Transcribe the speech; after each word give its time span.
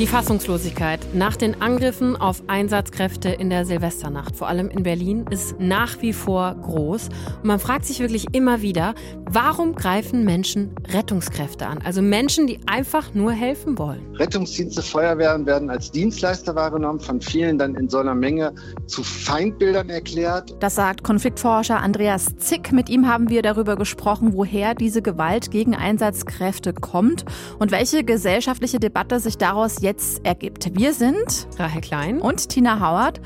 Die 0.00 0.06
Fassungslosigkeit 0.06 0.98
nach 1.12 1.36
den 1.36 1.60
Angriffen 1.60 2.16
auf 2.16 2.42
Einsatzkräfte 2.46 3.28
in 3.28 3.50
der 3.50 3.66
Silvesternacht, 3.66 4.34
vor 4.34 4.48
allem 4.48 4.70
in 4.70 4.82
Berlin, 4.82 5.26
ist 5.28 5.60
nach 5.60 6.00
wie 6.00 6.14
vor 6.14 6.54
groß. 6.54 7.10
Und 7.42 7.44
man 7.44 7.58
fragt 7.58 7.84
sich 7.84 8.00
wirklich 8.00 8.34
immer 8.34 8.62
wieder, 8.62 8.94
warum 9.28 9.74
greifen 9.74 10.24
Menschen 10.24 10.74
Rettungskräfte 10.88 11.66
an? 11.66 11.82
Also 11.84 12.00
Menschen, 12.00 12.46
die 12.46 12.60
einfach 12.64 13.12
nur 13.12 13.32
helfen 13.32 13.76
wollen. 13.76 14.00
Rettungsdienste, 14.14 14.80
Feuerwehren 14.80 15.44
werden 15.44 15.68
als 15.68 15.90
Dienstleister 15.90 16.54
wahrgenommen, 16.54 17.00
von 17.00 17.20
vielen 17.20 17.58
dann 17.58 17.74
in 17.74 17.90
so 17.90 17.98
einer 17.98 18.14
Menge 18.14 18.54
zu 18.86 19.02
Feindbildern 19.02 19.90
erklärt. 19.90 20.56
Das 20.60 20.76
sagt 20.76 21.04
Konfliktforscher 21.04 21.78
Andreas 21.78 22.38
Zick. 22.38 22.72
Mit 22.72 22.88
ihm 22.88 23.06
haben 23.06 23.28
wir 23.28 23.42
darüber 23.42 23.76
gesprochen, 23.76 24.32
woher 24.32 24.74
diese 24.74 25.02
Gewalt 25.02 25.50
gegen 25.50 25.74
Einsatzkräfte 25.74 26.72
kommt 26.72 27.26
und 27.58 27.70
welche 27.70 28.02
gesellschaftliche 28.02 28.80
Debatte 28.80 29.20
sich 29.20 29.36
daraus 29.36 29.82
jetzt 29.82 29.89
jetzt 29.90 30.24
ergibt. 30.24 30.70
Wir 30.78 30.94
sind 30.94 31.48
Rahel 31.58 31.80
Klein 31.80 32.20
und 32.20 32.48
Tina 32.48 32.78
Howard. 32.78 33.20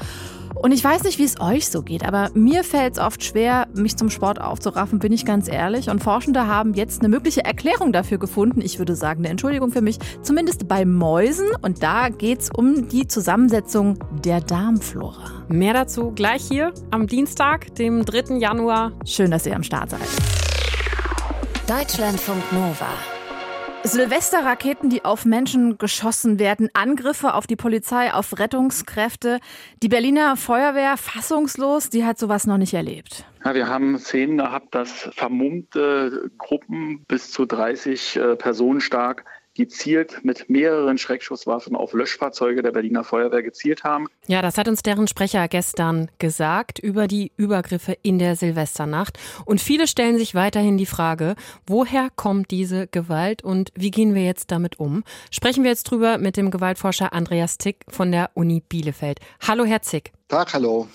Und 0.54 0.72
ich 0.72 0.82
weiß 0.82 1.02
nicht, 1.02 1.18
wie 1.18 1.24
es 1.24 1.40
euch 1.40 1.68
so 1.68 1.82
geht, 1.82 2.06
aber 2.06 2.30
mir 2.32 2.64
fällt 2.64 2.94
es 2.94 2.98
oft 2.98 3.22
schwer, 3.22 3.66
mich 3.74 3.96
zum 3.96 4.08
Sport 4.08 4.40
aufzuraffen, 4.40 4.98
bin 5.00 5.12
ich 5.12 5.26
ganz 5.26 5.48
ehrlich. 5.48 5.90
Und 5.90 6.02
Forschende 6.02 6.46
haben 6.46 6.72
jetzt 6.74 7.00
eine 7.00 7.08
mögliche 7.08 7.44
Erklärung 7.44 7.92
dafür 7.92 8.18
gefunden. 8.18 8.62
Ich 8.62 8.78
würde 8.78 8.94
sagen, 8.94 9.20
eine 9.20 9.30
Entschuldigung 9.30 9.72
für 9.72 9.82
mich, 9.82 9.98
zumindest 10.22 10.66
bei 10.66 10.86
Mäusen. 10.86 11.48
Und 11.60 11.82
da 11.82 12.08
geht 12.08 12.40
es 12.40 12.50
um 12.50 12.88
die 12.88 13.08
Zusammensetzung 13.08 13.98
der 14.24 14.40
Darmflora. 14.40 15.44
Mehr 15.48 15.74
dazu 15.74 16.12
gleich 16.12 16.44
hier 16.48 16.72
am 16.90 17.08
Dienstag, 17.08 17.74
dem 17.74 18.04
3. 18.06 18.36
Januar. 18.36 18.92
Schön, 19.04 19.32
dass 19.32 19.44
ihr 19.44 19.56
am 19.56 19.64
Start 19.64 19.90
seid. 19.90 20.08
Deutschlandfunk 21.66 22.52
Nova. 22.52 23.13
Silvesterraketen, 23.86 24.88
die 24.88 25.04
auf 25.04 25.26
Menschen 25.26 25.76
geschossen 25.76 26.38
werden, 26.38 26.70
Angriffe 26.72 27.34
auf 27.34 27.46
die 27.46 27.54
Polizei, 27.54 28.12
auf 28.14 28.38
Rettungskräfte. 28.38 29.40
Die 29.82 29.88
Berliner 29.88 30.38
Feuerwehr 30.38 30.96
fassungslos, 30.96 31.90
die 31.90 32.04
hat 32.04 32.18
sowas 32.18 32.46
noch 32.46 32.56
nicht 32.56 32.72
erlebt. 32.72 33.26
Ja, 33.44 33.54
wir 33.54 33.68
haben 33.68 33.98
Szenen 33.98 34.38
gehabt, 34.38 34.74
dass 34.74 35.10
vermummte 35.14 36.30
Gruppen 36.38 37.04
bis 37.06 37.30
zu 37.30 37.44
30 37.44 38.16
äh, 38.16 38.36
Personen 38.36 38.80
stark 38.80 39.26
gezielt 39.54 40.24
mit 40.24 40.50
mehreren 40.50 40.98
Schreckschusswaffen 40.98 41.76
auf 41.76 41.92
Löschfahrzeuge 41.92 42.62
der 42.62 42.72
Berliner 42.72 43.04
Feuerwehr 43.04 43.42
gezielt 43.42 43.84
haben. 43.84 44.08
Ja, 44.26 44.42
das 44.42 44.58
hat 44.58 44.68
uns 44.68 44.82
deren 44.82 45.06
Sprecher 45.06 45.46
gestern 45.48 46.10
gesagt 46.18 46.78
über 46.78 47.06
die 47.06 47.32
Übergriffe 47.36 47.96
in 48.02 48.18
der 48.18 48.36
Silvesternacht. 48.36 49.18
Und 49.44 49.60
viele 49.60 49.86
stellen 49.86 50.18
sich 50.18 50.34
weiterhin 50.34 50.76
die 50.76 50.86
Frage, 50.86 51.36
woher 51.66 52.08
kommt 52.14 52.50
diese 52.50 52.86
Gewalt 52.88 53.42
und 53.42 53.70
wie 53.74 53.90
gehen 53.90 54.14
wir 54.14 54.24
jetzt 54.24 54.50
damit 54.50 54.80
um? 54.80 55.04
Sprechen 55.30 55.62
wir 55.62 55.70
jetzt 55.70 55.84
drüber 55.84 56.18
mit 56.18 56.36
dem 56.36 56.50
Gewaltforscher 56.50 57.12
Andreas 57.12 57.58
Zick 57.58 57.84
von 57.88 58.10
der 58.10 58.30
Uni 58.34 58.62
Bielefeld. 58.68 59.20
Hallo, 59.46 59.64
Herr 59.64 59.82
Zick. 59.82 60.12
Tag, 60.28 60.52
hallo. 60.52 60.88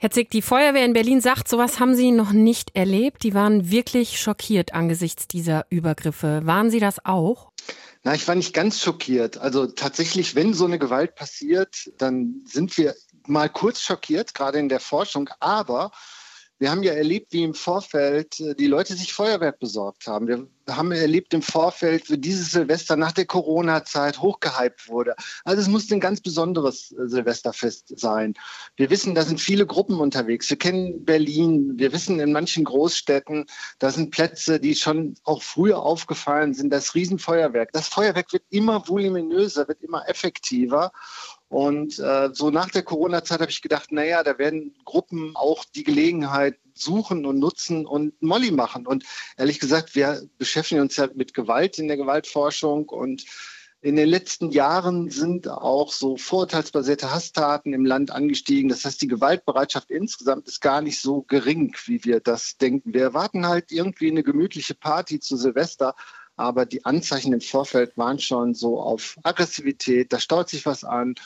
Herr 0.00 0.12
Zick, 0.12 0.30
die 0.30 0.42
Feuerwehr 0.42 0.84
in 0.84 0.92
Berlin 0.92 1.20
sagt, 1.20 1.48
sowas 1.48 1.80
haben 1.80 1.96
Sie 1.96 2.12
noch 2.12 2.30
nicht 2.30 2.76
erlebt. 2.76 3.24
Die 3.24 3.34
waren 3.34 3.72
wirklich 3.72 4.20
schockiert 4.20 4.72
angesichts 4.72 5.26
dieser 5.26 5.66
Übergriffe. 5.70 6.42
Waren 6.44 6.70
Sie 6.70 6.78
das 6.78 7.04
auch? 7.04 7.50
Na, 8.04 8.14
ich 8.14 8.26
war 8.28 8.34
nicht 8.34 8.54
ganz 8.54 8.80
schockiert. 8.80 9.38
Also 9.38 9.66
tatsächlich, 9.66 10.34
wenn 10.34 10.54
so 10.54 10.64
eine 10.64 10.78
Gewalt 10.78 11.14
passiert, 11.14 11.90
dann 11.98 12.42
sind 12.46 12.76
wir 12.78 12.94
mal 13.26 13.48
kurz 13.48 13.80
schockiert, 13.80 14.34
gerade 14.34 14.58
in 14.58 14.68
der 14.68 14.80
Forschung. 14.80 15.28
Aber 15.40 15.90
wir 16.58 16.70
haben 16.70 16.82
ja 16.82 16.92
erlebt, 16.92 17.32
wie 17.32 17.44
im 17.44 17.54
Vorfeld 17.54 18.40
äh, 18.40 18.54
die 18.54 18.66
Leute 18.66 18.94
sich 18.94 19.12
Feuerwerk 19.12 19.58
besorgt 19.60 20.06
haben. 20.06 20.26
Wir 20.26 20.48
haben 20.68 20.92
erlebt 20.92 21.32
im 21.32 21.42
Vorfeld, 21.42 22.10
wie 22.10 22.18
dieses 22.18 22.50
Silvester 22.50 22.96
nach 22.96 23.12
der 23.12 23.26
Corona-Zeit 23.26 24.20
hochgehypt 24.20 24.88
wurde. 24.88 25.14
Also 25.44 25.62
es 25.62 25.68
musste 25.68 25.94
ein 25.94 26.00
ganz 26.00 26.20
besonderes 26.20 26.92
äh, 26.92 27.08
Silvesterfest 27.08 27.98
sein. 27.98 28.34
Wir 28.76 28.90
wissen, 28.90 29.14
da 29.14 29.22
sind 29.22 29.40
viele 29.40 29.66
Gruppen 29.66 30.00
unterwegs. 30.00 30.50
Wir 30.50 30.58
kennen 30.58 31.04
Berlin. 31.04 31.74
Wir 31.76 31.92
wissen, 31.92 32.20
in 32.20 32.32
manchen 32.32 32.64
Großstädten, 32.64 33.46
da 33.78 33.90
sind 33.90 34.10
Plätze, 34.10 34.58
die 34.58 34.74
schon 34.74 35.14
auch 35.24 35.42
früher 35.42 35.80
aufgefallen 35.80 36.54
sind. 36.54 36.70
Das 36.70 36.94
Riesenfeuerwerk. 36.94 37.72
Das 37.72 37.88
Feuerwerk 37.88 38.32
wird 38.32 38.44
immer 38.50 38.86
voluminöser, 38.88 39.68
wird 39.68 39.82
immer 39.82 40.08
effektiver. 40.08 40.92
Und 41.48 41.98
äh, 41.98 42.28
so 42.32 42.50
nach 42.50 42.70
der 42.70 42.82
Corona-Zeit 42.82 43.40
habe 43.40 43.50
ich 43.50 43.62
gedacht, 43.62 43.90
naja, 43.90 44.22
da 44.22 44.38
werden 44.38 44.74
Gruppen 44.84 45.34
auch 45.34 45.64
die 45.64 45.84
Gelegenheit 45.84 46.58
suchen 46.74 47.24
und 47.24 47.38
nutzen 47.38 47.86
und 47.86 48.20
Molly 48.22 48.50
machen. 48.50 48.86
Und 48.86 49.04
ehrlich 49.36 49.58
gesagt, 49.58 49.94
wir 49.94 50.22
beschäftigen 50.36 50.82
uns 50.82 50.96
ja 50.96 51.08
mit 51.14 51.32
Gewalt 51.32 51.78
in 51.78 51.88
der 51.88 51.96
Gewaltforschung 51.96 52.88
und 52.88 53.24
in 53.80 53.94
den 53.94 54.08
letzten 54.08 54.50
Jahren 54.50 55.08
sind 55.08 55.48
auch 55.48 55.92
so 55.92 56.16
vorurteilsbasierte 56.16 57.12
Hasstaten 57.12 57.72
im 57.72 57.86
Land 57.86 58.10
angestiegen. 58.10 58.68
Das 58.68 58.84
heißt, 58.84 59.00
die 59.00 59.06
Gewaltbereitschaft 59.06 59.90
insgesamt 59.90 60.48
ist 60.48 60.60
gar 60.60 60.82
nicht 60.82 61.00
so 61.00 61.22
gering, 61.22 61.76
wie 61.84 62.04
wir 62.04 62.18
das 62.18 62.56
denken. 62.56 62.92
Wir 62.92 63.02
erwarten 63.02 63.46
halt 63.46 63.70
irgendwie 63.70 64.10
eine 64.10 64.24
gemütliche 64.24 64.74
Party 64.74 65.20
zu 65.20 65.36
Silvester, 65.36 65.94
aber 66.38 66.66
die 66.66 66.84
Anzeichen 66.84 67.32
im 67.32 67.40
Vorfeld 67.40 67.96
waren 67.98 68.18
schon 68.18 68.54
so 68.54 68.80
auf 68.80 69.16
Aggressivität, 69.22 70.12
da 70.12 70.20
staut 70.20 70.48
sich 70.48 70.64
was 70.66 70.84
an 70.84 71.16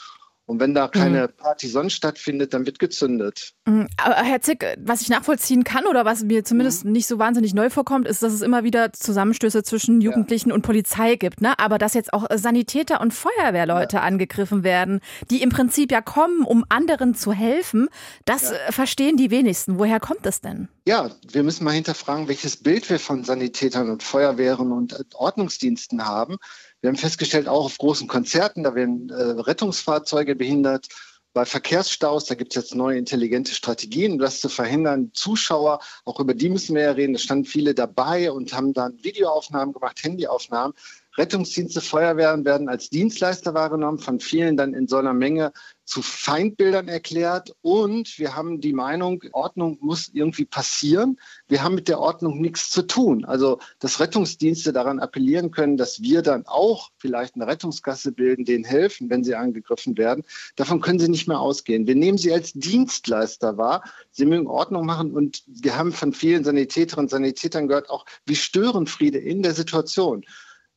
und 0.45 0.59
wenn 0.59 0.73
da 0.73 0.89
keine 0.89 1.27
mhm. 1.27 1.37
Party 1.37 1.67
sonst 1.67 1.93
stattfindet, 1.93 2.53
dann 2.53 2.65
wird 2.65 2.77
gezündet. 2.77 3.53
Mhm. 3.65 3.87
Aber 3.95 4.15
Herr 4.15 4.41
Zick, 4.41 4.65
was 4.77 5.01
ich 5.01 5.07
nachvollziehen 5.07 5.63
kann 5.63 5.85
oder 5.85 6.03
was 6.03 6.23
mir 6.23 6.43
zumindest 6.43 6.83
mhm. 6.83 6.91
nicht 6.91 7.07
so 7.07 7.17
wahnsinnig 7.17 7.53
neu 7.53 7.69
vorkommt, 7.69 8.07
ist, 8.07 8.21
dass 8.23 8.33
es 8.33 8.41
immer 8.41 8.65
wieder 8.65 8.91
Zusammenstöße 8.91 9.63
zwischen 9.63 10.01
Jugendlichen 10.01 10.49
ja. 10.49 10.55
und 10.55 10.61
Polizei 10.63 11.15
gibt. 11.15 11.39
Ne? 11.39 11.57
Aber 11.59 11.77
dass 11.77 11.93
jetzt 11.93 12.11
auch 12.11 12.25
Sanitäter 12.33 12.99
und 12.99 13.13
Feuerwehrleute 13.13 13.97
ja. 13.97 14.01
angegriffen 14.01 14.63
werden, 14.65 14.99
die 15.29 15.41
im 15.41 15.49
Prinzip 15.49 15.91
ja 15.93 16.01
kommen, 16.01 16.43
um 16.43 16.65
anderen 16.67 17.15
zu 17.15 17.31
helfen, 17.31 17.87
das 18.25 18.49
ja. 18.49 18.55
Äh, 18.67 18.71
verstehen 18.73 19.15
die 19.15 19.31
wenigsten. 19.31 19.79
Woher 19.79 20.01
kommt 20.01 20.25
das 20.25 20.41
denn? 20.41 20.67
Ja, 20.85 21.09
wir 21.31 21.43
müssen 21.43 21.63
mal 21.63 21.71
hinterfragen, 21.71 22.27
welches 22.27 22.57
Bild 22.57 22.89
wir 22.89 22.99
von 22.99 23.23
Sanitätern 23.23 23.89
und 23.89 24.03
Feuerwehren 24.03 24.73
und 24.73 24.93
Ordnungsdiensten 25.13 26.05
haben. 26.05 26.37
Wir 26.83 26.89
haben 26.89 26.97
festgestellt, 26.97 27.47
auch 27.47 27.63
auf 27.63 27.77
großen 27.77 28.09
Konzerten, 28.09 28.63
da 28.63 28.75
werden 28.75 29.09
äh, 29.09 29.13
Rettungsfahrzeuge 29.13 30.35
behindert. 30.35 30.89
Bei 31.31 31.45
Verkehrsstaus, 31.45 32.25
da 32.25 32.35
gibt 32.35 32.51
es 32.51 32.61
jetzt 32.61 32.75
neue 32.75 32.97
intelligente 32.97 33.53
Strategien, 33.53 34.11
um 34.11 34.19
das 34.19 34.41
zu 34.41 34.49
verhindern. 34.49 35.09
Zuschauer, 35.13 35.79
auch 36.03 36.19
über 36.19 36.33
die 36.33 36.49
müssen 36.49 36.75
wir 36.75 36.83
ja 36.83 36.91
reden. 36.91 37.13
Da 37.13 37.19
standen 37.19 37.45
viele 37.45 37.73
dabei 37.73 38.33
und 38.33 38.53
haben 38.53 38.73
dann 38.73 39.01
Videoaufnahmen 39.01 39.73
gemacht, 39.73 40.03
Handyaufnahmen. 40.03 40.75
Rettungsdienste, 41.17 41.81
Feuerwehren 41.81 42.43
werden 42.45 42.69
als 42.69 42.89
Dienstleister 42.89 43.53
wahrgenommen, 43.53 43.99
von 43.99 44.19
vielen 44.19 44.57
dann 44.57 44.73
in 44.73 44.87
so 44.87 44.97
einer 44.97 45.13
Menge 45.13 45.51
zu 45.85 46.01
Feindbildern 46.01 46.87
erklärt. 46.87 47.53
Und 47.61 48.17
wir 48.17 48.35
haben 48.35 48.61
die 48.61 48.73
Meinung, 48.73 49.23
Ordnung 49.31 49.77
muss 49.81 50.09
irgendwie 50.13 50.45
passieren. 50.45 51.19
Wir 51.47 51.63
haben 51.63 51.75
mit 51.75 51.87
der 51.87 51.99
Ordnung 51.99 52.41
nichts 52.41 52.69
zu 52.69 52.83
tun. 52.83 53.25
Also, 53.25 53.59
dass 53.79 53.99
Rettungsdienste 53.99 54.73
daran 54.73 54.99
appellieren 54.99 55.51
können, 55.51 55.77
dass 55.77 56.01
wir 56.01 56.21
dann 56.21 56.45
auch 56.45 56.89
vielleicht 56.97 57.35
eine 57.35 57.47
Rettungsgasse 57.47 58.11
bilden, 58.11 58.45
denen 58.45 58.63
helfen, 58.63 59.09
wenn 59.09 59.23
sie 59.23 59.35
angegriffen 59.35 59.97
werden. 59.97 60.23
Davon 60.55 60.81
können 60.81 60.99
sie 60.99 61.09
nicht 61.09 61.27
mehr 61.27 61.39
ausgehen. 61.39 61.85
Wir 61.85 61.95
nehmen 61.95 62.17
sie 62.17 62.33
als 62.33 62.53
Dienstleister 62.53 63.57
wahr. 63.57 63.83
Sie 64.11 64.25
mögen 64.25 64.47
Ordnung 64.47 64.85
machen. 64.85 65.11
Und 65.11 65.43
wir 65.45 65.77
haben 65.77 65.91
von 65.91 66.13
vielen 66.13 66.43
Sanitäterinnen 66.43 67.05
und 67.05 67.09
Sanitätern 67.09 67.67
gehört, 67.67 67.89
auch 67.89 68.05
wie 68.25 68.35
Störenfriede 68.35 69.19
in 69.19 69.43
der 69.43 69.53
Situation. 69.53 70.25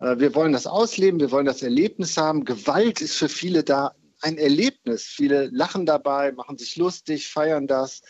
Äh, 0.00 0.18
wir 0.18 0.34
wollen 0.34 0.52
das 0.52 0.66
ausleben, 0.66 1.20
wir 1.20 1.30
wollen 1.30 1.46
das 1.46 1.62
Erlebnis 1.62 2.16
haben. 2.16 2.44
Gewalt 2.44 3.00
ist 3.00 3.16
für 3.16 3.28
viele 3.28 3.64
da 3.64 3.94
ein 4.22 4.38
Erlebnis. 4.38 5.04
Viele 5.04 5.46
lachen 5.46 5.86
dabei, 5.86 6.32
machen 6.32 6.58
sich 6.58 6.76
lustig, 6.76 7.28
feiern 7.28 7.66
das 7.66 8.02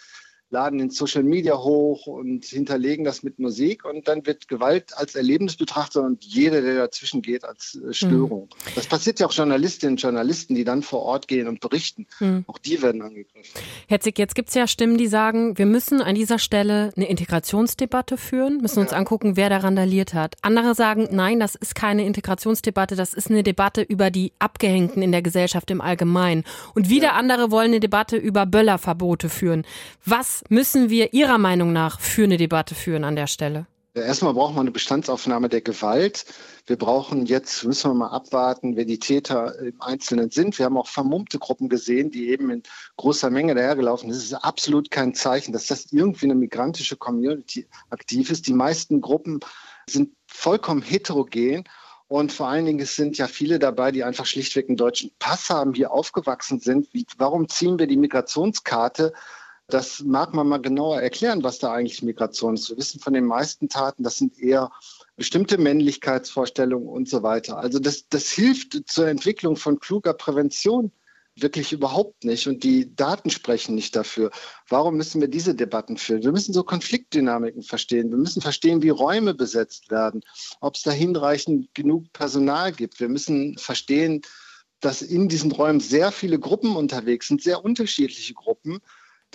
laden 0.50 0.78
in 0.78 0.90
Social 0.90 1.24
Media 1.24 1.58
hoch 1.58 2.06
und 2.06 2.44
hinterlegen 2.44 3.04
das 3.04 3.22
mit 3.22 3.38
Musik 3.38 3.84
und 3.84 4.06
dann 4.06 4.24
wird 4.26 4.46
Gewalt 4.46 4.96
als 4.96 5.16
Erlebnis 5.16 5.56
betrachtet 5.56 6.02
und 6.02 6.24
jeder, 6.24 6.62
der 6.62 6.76
dazwischen 6.76 7.20
geht, 7.20 7.44
als 7.44 7.80
äh, 7.84 7.92
Störung. 7.92 8.42
Mhm. 8.42 8.70
Das 8.76 8.86
passiert 8.86 9.18
ja 9.18 9.26
auch 9.26 9.32
Journalistinnen 9.32 9.94
und 9.94 10.02
Journalisten, 10.02 10.54
die 10.54 10.64
dann 10.64 10.82
vor 10.82 11.02
Ort 11.02 11.26
gehen 11.26 11.48
und 11.48 11.60
berichten. 11.60 12.06
Mhm. 12.20 12.44
Auch 12.46 12.58
die 12.58 12.80
werden 12.80 13.02
angegriffen. 13.02 13.60
Herr 13.88 14.00
Zick, 14.00 14.18
jetzt 14.18 14.36
gibt 14.36 14.50
es 14.50 14.54
ja 14.54 14.68
Stimmen, 14.68 14.98
die 14.98 15.08
sagen, 15.08 15.58
wir 15.58 15.66
müssen 15.66 16.00
an 16.00 16.14
dieser 16.14 16.38
Stelle 16.38 16.92
eine 16.96 17.08
Integrationsdebatte 17.08 18.16
führen, 18.16 18.58
müssen 18.58 18.78
uns 18.78 18.92
ja. 18.92 18.98
angucken, 18.98 19.36
wer 19.36 19.50
da 19.50 19.58
randaliert 19.58 20.14
hat. 20.14 20.36
Andere 20.42 20.76
sagen, 20.76 21.08
nein, 21.10 21.40
das 21.40 21.56
ist 21.56 21.74
keine 21.74 22.04
Integrationsdebatte, 22.06 22.94
das 22.94 23.14
ist 23.14 23.30
eine 23.30 23.42
Debatte 23.42 23.82
über 23.82 24.12
die 24.12 24.32
Abgehängten 24.38 25.02
in 25.02 25.10
der 25.10 25.22
Gesellschaft 25.22 25.72
im 25.72 25.80
Allgemeinen. 25.80 26.44
Und 26.74 26.88
wieder 26.88 27.08
ja. 27.08 27.12
andere 27.14 27.50
wollen 27.50 27.70
eine 27.72 27.80
Debatte 27.80 28.16
über 28.16 28.46
Böllerverbote 28.46 29.28
führen. 29.28 29.64
Was 30.04 30.35
müssen 30.48 30.90
wir 30.90 31.12
Ihrer 31.12 31.38
Meinung 31.38 31.72
nach 31.72 32.00
für 32.00 32.24
eine 32.24 32.36
Debatte 32.36 32.74
führen 32.74 33.04
an 33.04 33.16
der 33.16 33.26
Stelle? 33.26 33.66
Erstmal 33.94 34.34
brauchen 34.34 34.56
wir 34.56 34.60
eine 34.60 34.72
Bestandsaufnahme 34.72 35.48
der 35.48 35.62
Gewalt. 35.62 36.26
Wir 36.66 36.76
brauchen 36.76 37.24
jetzt, 37.24 37.64
müssen 37.64 37.90
wir 37.90 37.94
mal 37.94 38.10
abwarten, 38.10 38.76
wer 38.76 38.84
die 38.84 38.98
Täter 38.98 39.58
im 39.58 39.80
Einzelnen 39.80 40.30
sind. 40.30 40.58
Wir 40.58 40.66
haben 40.66 40.76
auch 40.76 40.88
vermummte 40.88 41.38
Gruppen 41.38 41.70
gesehen, 41.70 42.10
die 42.10 42.28
eben 42.28 42.50
in 42.50 42.62
großer 42.98 43.30
Menge 43.30 43.54
dahergelaufen 43.54 44.10
sind. 44.10 44.20
Das 44.20 44.26
ist 44.26 44.44
absolut 44.44 44.90
kein 44.90 45.14
Zeichen, 45.14 45.52
dass 45.52 45.68
das 45.68 45.92
irgendwie 45.92 46.26
eine 46.26 46.34
migrantische 46.34 46.96
Community 46.96 47.66
aktiv 47.88 48.30
ist. 48.30 48.46
Die 48.46 48.52
meisten 48.52 49.00
Gruppen 49.00 49.40
sind 49.88 50.10
vollkommen 50.26 50.82
heterogen 50.82 51.64
und 52.08 52.32
vor 52.32 52.48
allen 52.48 52.66
Dingen, 52.66 52.80
es 52.80 52.96
sind 52.96 53.16
ja 53.18 53.26
viele 53.26 53.58
dabei, 53.58 53.90
die 53.92 54.04
einfach 54.04 54.26
schlichtweg 54.26 54.68
einen 54.68 54.76
deutschen 54.76 55.10
Pass 55.18 55.48
haben, 55.48 55.74
hier 55.74 55.90
aufgewachsen 55.90 56.60
sind. 56.60 56.92
Wie, 56.92 57.06
warum 57.16 57.48
ziehen 57.48 57.78
wir 57.78 57.86
die 57.86 57.96
Migrationskarte 57.96 59.12
das 59.68 60.02
mag 60.04 60.32
man 60.32 60.48
mal 60.48 60.58
genauer 60.58 61.02
erklären, 61.02 61.42
was 61.42 61.58
da 61.58 61.72
eigentlich 61.72 62.02
Migration 62.02 62.54
ist. 62.54 62.70
Wir 62.70 62.76
wissen 62.76 63.00
von 63.00 63.12
den 63.12 63.24
meisten 63.24 63.68
Taten, 63.68 64.04
das 64.04 64.16
sind 64.18 64.38
eher 64.38 64.70
bestimmte 65.16 65.58
Männlichkeitsvorstellungen 65.58 66.88
und 66.88 67.08
so 67.08 67.22
weiter. 67.22 67.58
Also 67.58 67.78
das, 67.78 68.08
das 68.08 68.30
hilft 68.30 68.88
zur 68.88 69.08
Entwicklung 69.08 69.56
von 69.56 69.80
kluger 69.80 70.14
Prävention 70.14 70.92
wirklich 71.34 71.72
überhaupt 71.72 72.24
nicht. 72.24 72.46
Und 72.46 72.62
die 72.62 72.94
Daten 72.94 73.28
sprechen 73.30 73.74
nicht 73.74 73.94
dafür. 73.96 74.30
Warum 74.68 74.96
müssen 74.96 75.20
wir 75.20 75.28
diese 75.28 75.54
Debatten 75.54 75.96
führen? 75.96 76.22
Wir 76.22 76.32
müssen 76.32 76.54
so 76.54 76.62
Konfliktdynamiken 76.62 77.62
verstehen. 77.62 78.10
Wir 78.10 78.18
müssen 78.18 78.40
verstehen, 78.40 78.82
wie 78.82 78.88
Räume 78.88 79.34
besetzt 79.34 79.90
werden, 79.90 80.22
ob 80.60 80.76
es 80.76 80.82
da 80.82 80.92
hinreichend 80.92 81.74
genug 81.74 82.12
Personal 82.12 82.72
gibt. 82.72 83.00
Wir 83.00 83.08
müssen 83.08 83.58
verstehen, 83.58 84.22
dass 84.80 85.02
in 85.02 85.28
diesen 85.28 85.52
Räumen 85.52 85.80
sehr 85.80 86.12
viele 86.12 86.38
Gruppen 86.38 86.76
unterwegs 86.76 87.28
sind, 87.28 87.42
sehr 87.42 87.64
unterschiedliche 87.64 88.34
Gruppen 88.34 88.80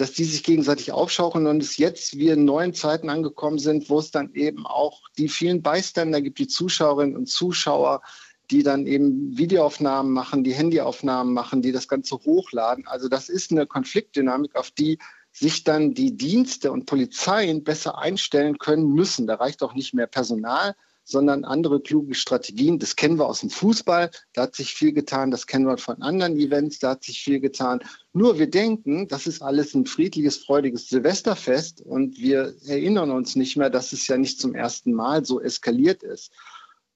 dass 0.02 0.14
die 0.14 0.24
sich 0.24 0.42
gegenseitig 0.42 0.92
aufschaukeln 0.92 1.46
und 1.46 1.62
es 1.62 1.78
jetzt 1.78 2.18
wir 2.18 2.34
in 2.34 2.44
neuen 2.44 2.74
Zeiten 2.74 3.08
angekommen 3.08 3.60
sind, 3.60 3.88
wo 3.88 4.00
es 4.00 4.10
dann 4.10 4.34
eben 4.34 4.66
auch 4.66 5.04
die 5.16 5.30
vielen 5.30 5.62
Beiständer 5.62 6.22
gibt, 6.22 6.40
die 6.40 6.48
Zuschauerinnen 6.48 7.16
und 7.16 7.28
Zuschauer, 7.28 8.02
die 8.50 8.64
dann 8.64 8.88
eben 8.88 9.38
Videoaufnahmen 9.38 10.12
machen, 10.12 10.44
die 10.44 10.56
Handyaufnahmen 10.56 11.32
machen, 11.36 11.62
die 11.62 11.72
das 11.72 11.88
Ganze 11.88 12.16
hochladen. 12.16 12.88
Also 12.88 13.10
das 13.10 13.30
ist 13.30 13.52
eine 13.52 13.68
Konfliktdynamik, 13.68 14.56
auf 14.56 14.72
die 14.72 14.98
sich 15.32 15.64
dann 15.64 15.94
die 15.94 16.18
Dienste 16.18 16.72
und 16.72 16.88
Polizeien 16.88 17.64
besser 17.64 18.00
einstellen 18.00 18.58
können 18.58 18.92
müssen. 18.94 19.28
Da 19.28 19.36
reicht 19.36 19.62
auch 19.62 19.76
nicht 19.76 19.94
mehr 19.94 20.08
Personal, 20.08 20.76
sondern 21.04 21.44
andere 21.46 21.82
kluge 21.82 22.16
Strategien. 22.16 22.80
Das 22.80 22.96
kennen 22.96 23.18
wir 23.18 23.26
aus 23.28 23.42
dem 23.42 23.50
Fußball, 23.50 24.12
da 24.34 24.44
hat 24.44 24.56
sich 24.56 24.74
viel 24.74 24.94
getan, 24.94 25.32
das 25.32 25.48
kennen 25.48 25.66
wir 25.66 25.78
von 25.78 26.02
anderen 26.02 26.38
Events, 26.38 26.80
da 26.80 26.92
hat 26.92 27.04
sich 27.04 27.22
viel 27.24 27.40
getan. 27.40 27.80
Nur 28.14 28.40
wir 28.40 28.50
denken, 28.50 29.08
das 29.08 29.28
ist 29.28 29.42
alles 29.42 29.74
ein 29.74 29.86
friedliches, 29.86 30.38
freudiges 30.38 30.90
Silvesterfest 30.90 31.82
und 31.82 32.18
wir 32.18 32.54
erinnern 32.66 33.12
uns 33.12 33.36
nicht 33.36 33.58
mehr, 33.58 33.70
dass 33.70 33.94
es 33.94 34.08
ja 34.08 34.18
nicht 34.18 34.40
zum 34.40 34.56
ersten 34.56 34.94
Mal 34.94 35.26
so 35.26 35.42
eskaliert 35.42 36.04
ist. 36.04 36.32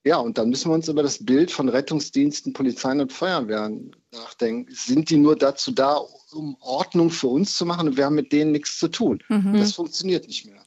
Ja, 0.06 0.18
und 0.18 0.38
dann 0.38 0.50
müssen 0.50 0.70
wir 0.70 0.76
uns 0.76 0.88
über 0.88 1.02
das 1.02 1.26
Bild 1.26 1.50
von 1.50 1.68
Rettungsdiensten, 1.68 2.54
Polizeien 2.54 3.02
und 3.02 3.12
Feuerwehren 3.12 3.92
nachdenken. 4.14 4.72
Sind 4.72 5.10
die 5.10 5.18
nur 5.18 5.36
dazu 5.36 5.72
da, 5.72 6.00
um 6.32 6.56
Ordnung 6.62 7.10
für 7.10 7.28
uns 7.28 7.58
zu 7.58 7.66
machen 7.66 7.88
und 7.88 7.98
wir 7.98 8.06
haben 8.06 8.14
mit 8.14 8.32
denen 8.32 8.52
nichts 8.52 8.78
zu 8.78 8.88
tun? 8.88 9.24
Mhm. 9.30 9.58
Das 9.58 9.74
funktioniert 9.74 10.28
nicht 10.28 10.46
mehr. 10.46 10.62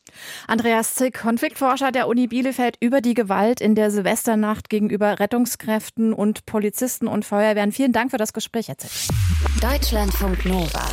Andreas 0.49 0.97
Zick, 0.97 1.21
Konfliktforscher 1.21 1.93
der 1.93 2.09
Uni 2.09 2.27
Bielefeld 2.27 2.79
über 2.81 3.01
die 3.01 3.15
Gewalt 3.15 3.61
in 3.61 3.77
der 3.77 3.93
Silvesternacht 3.93 4.69
gegenüber 4.69 5.21
Rettungskräften 5.21 6.13
und 6.13 6.45
Polizisten 6.45 7.07
und 7.07 7.25
Feuerwehren. 7.25 7.71
Vielen 7.71 7.93
Dank 7.93 8.11
für 8.11 8.19
das 8.19 8.33
Gespräch, 8.33 8.67
Herr 8.67 8.79
Zick. 8.79 8.91
Deutschlandfunk 9.63 10.45
Nova. 10.47 10.85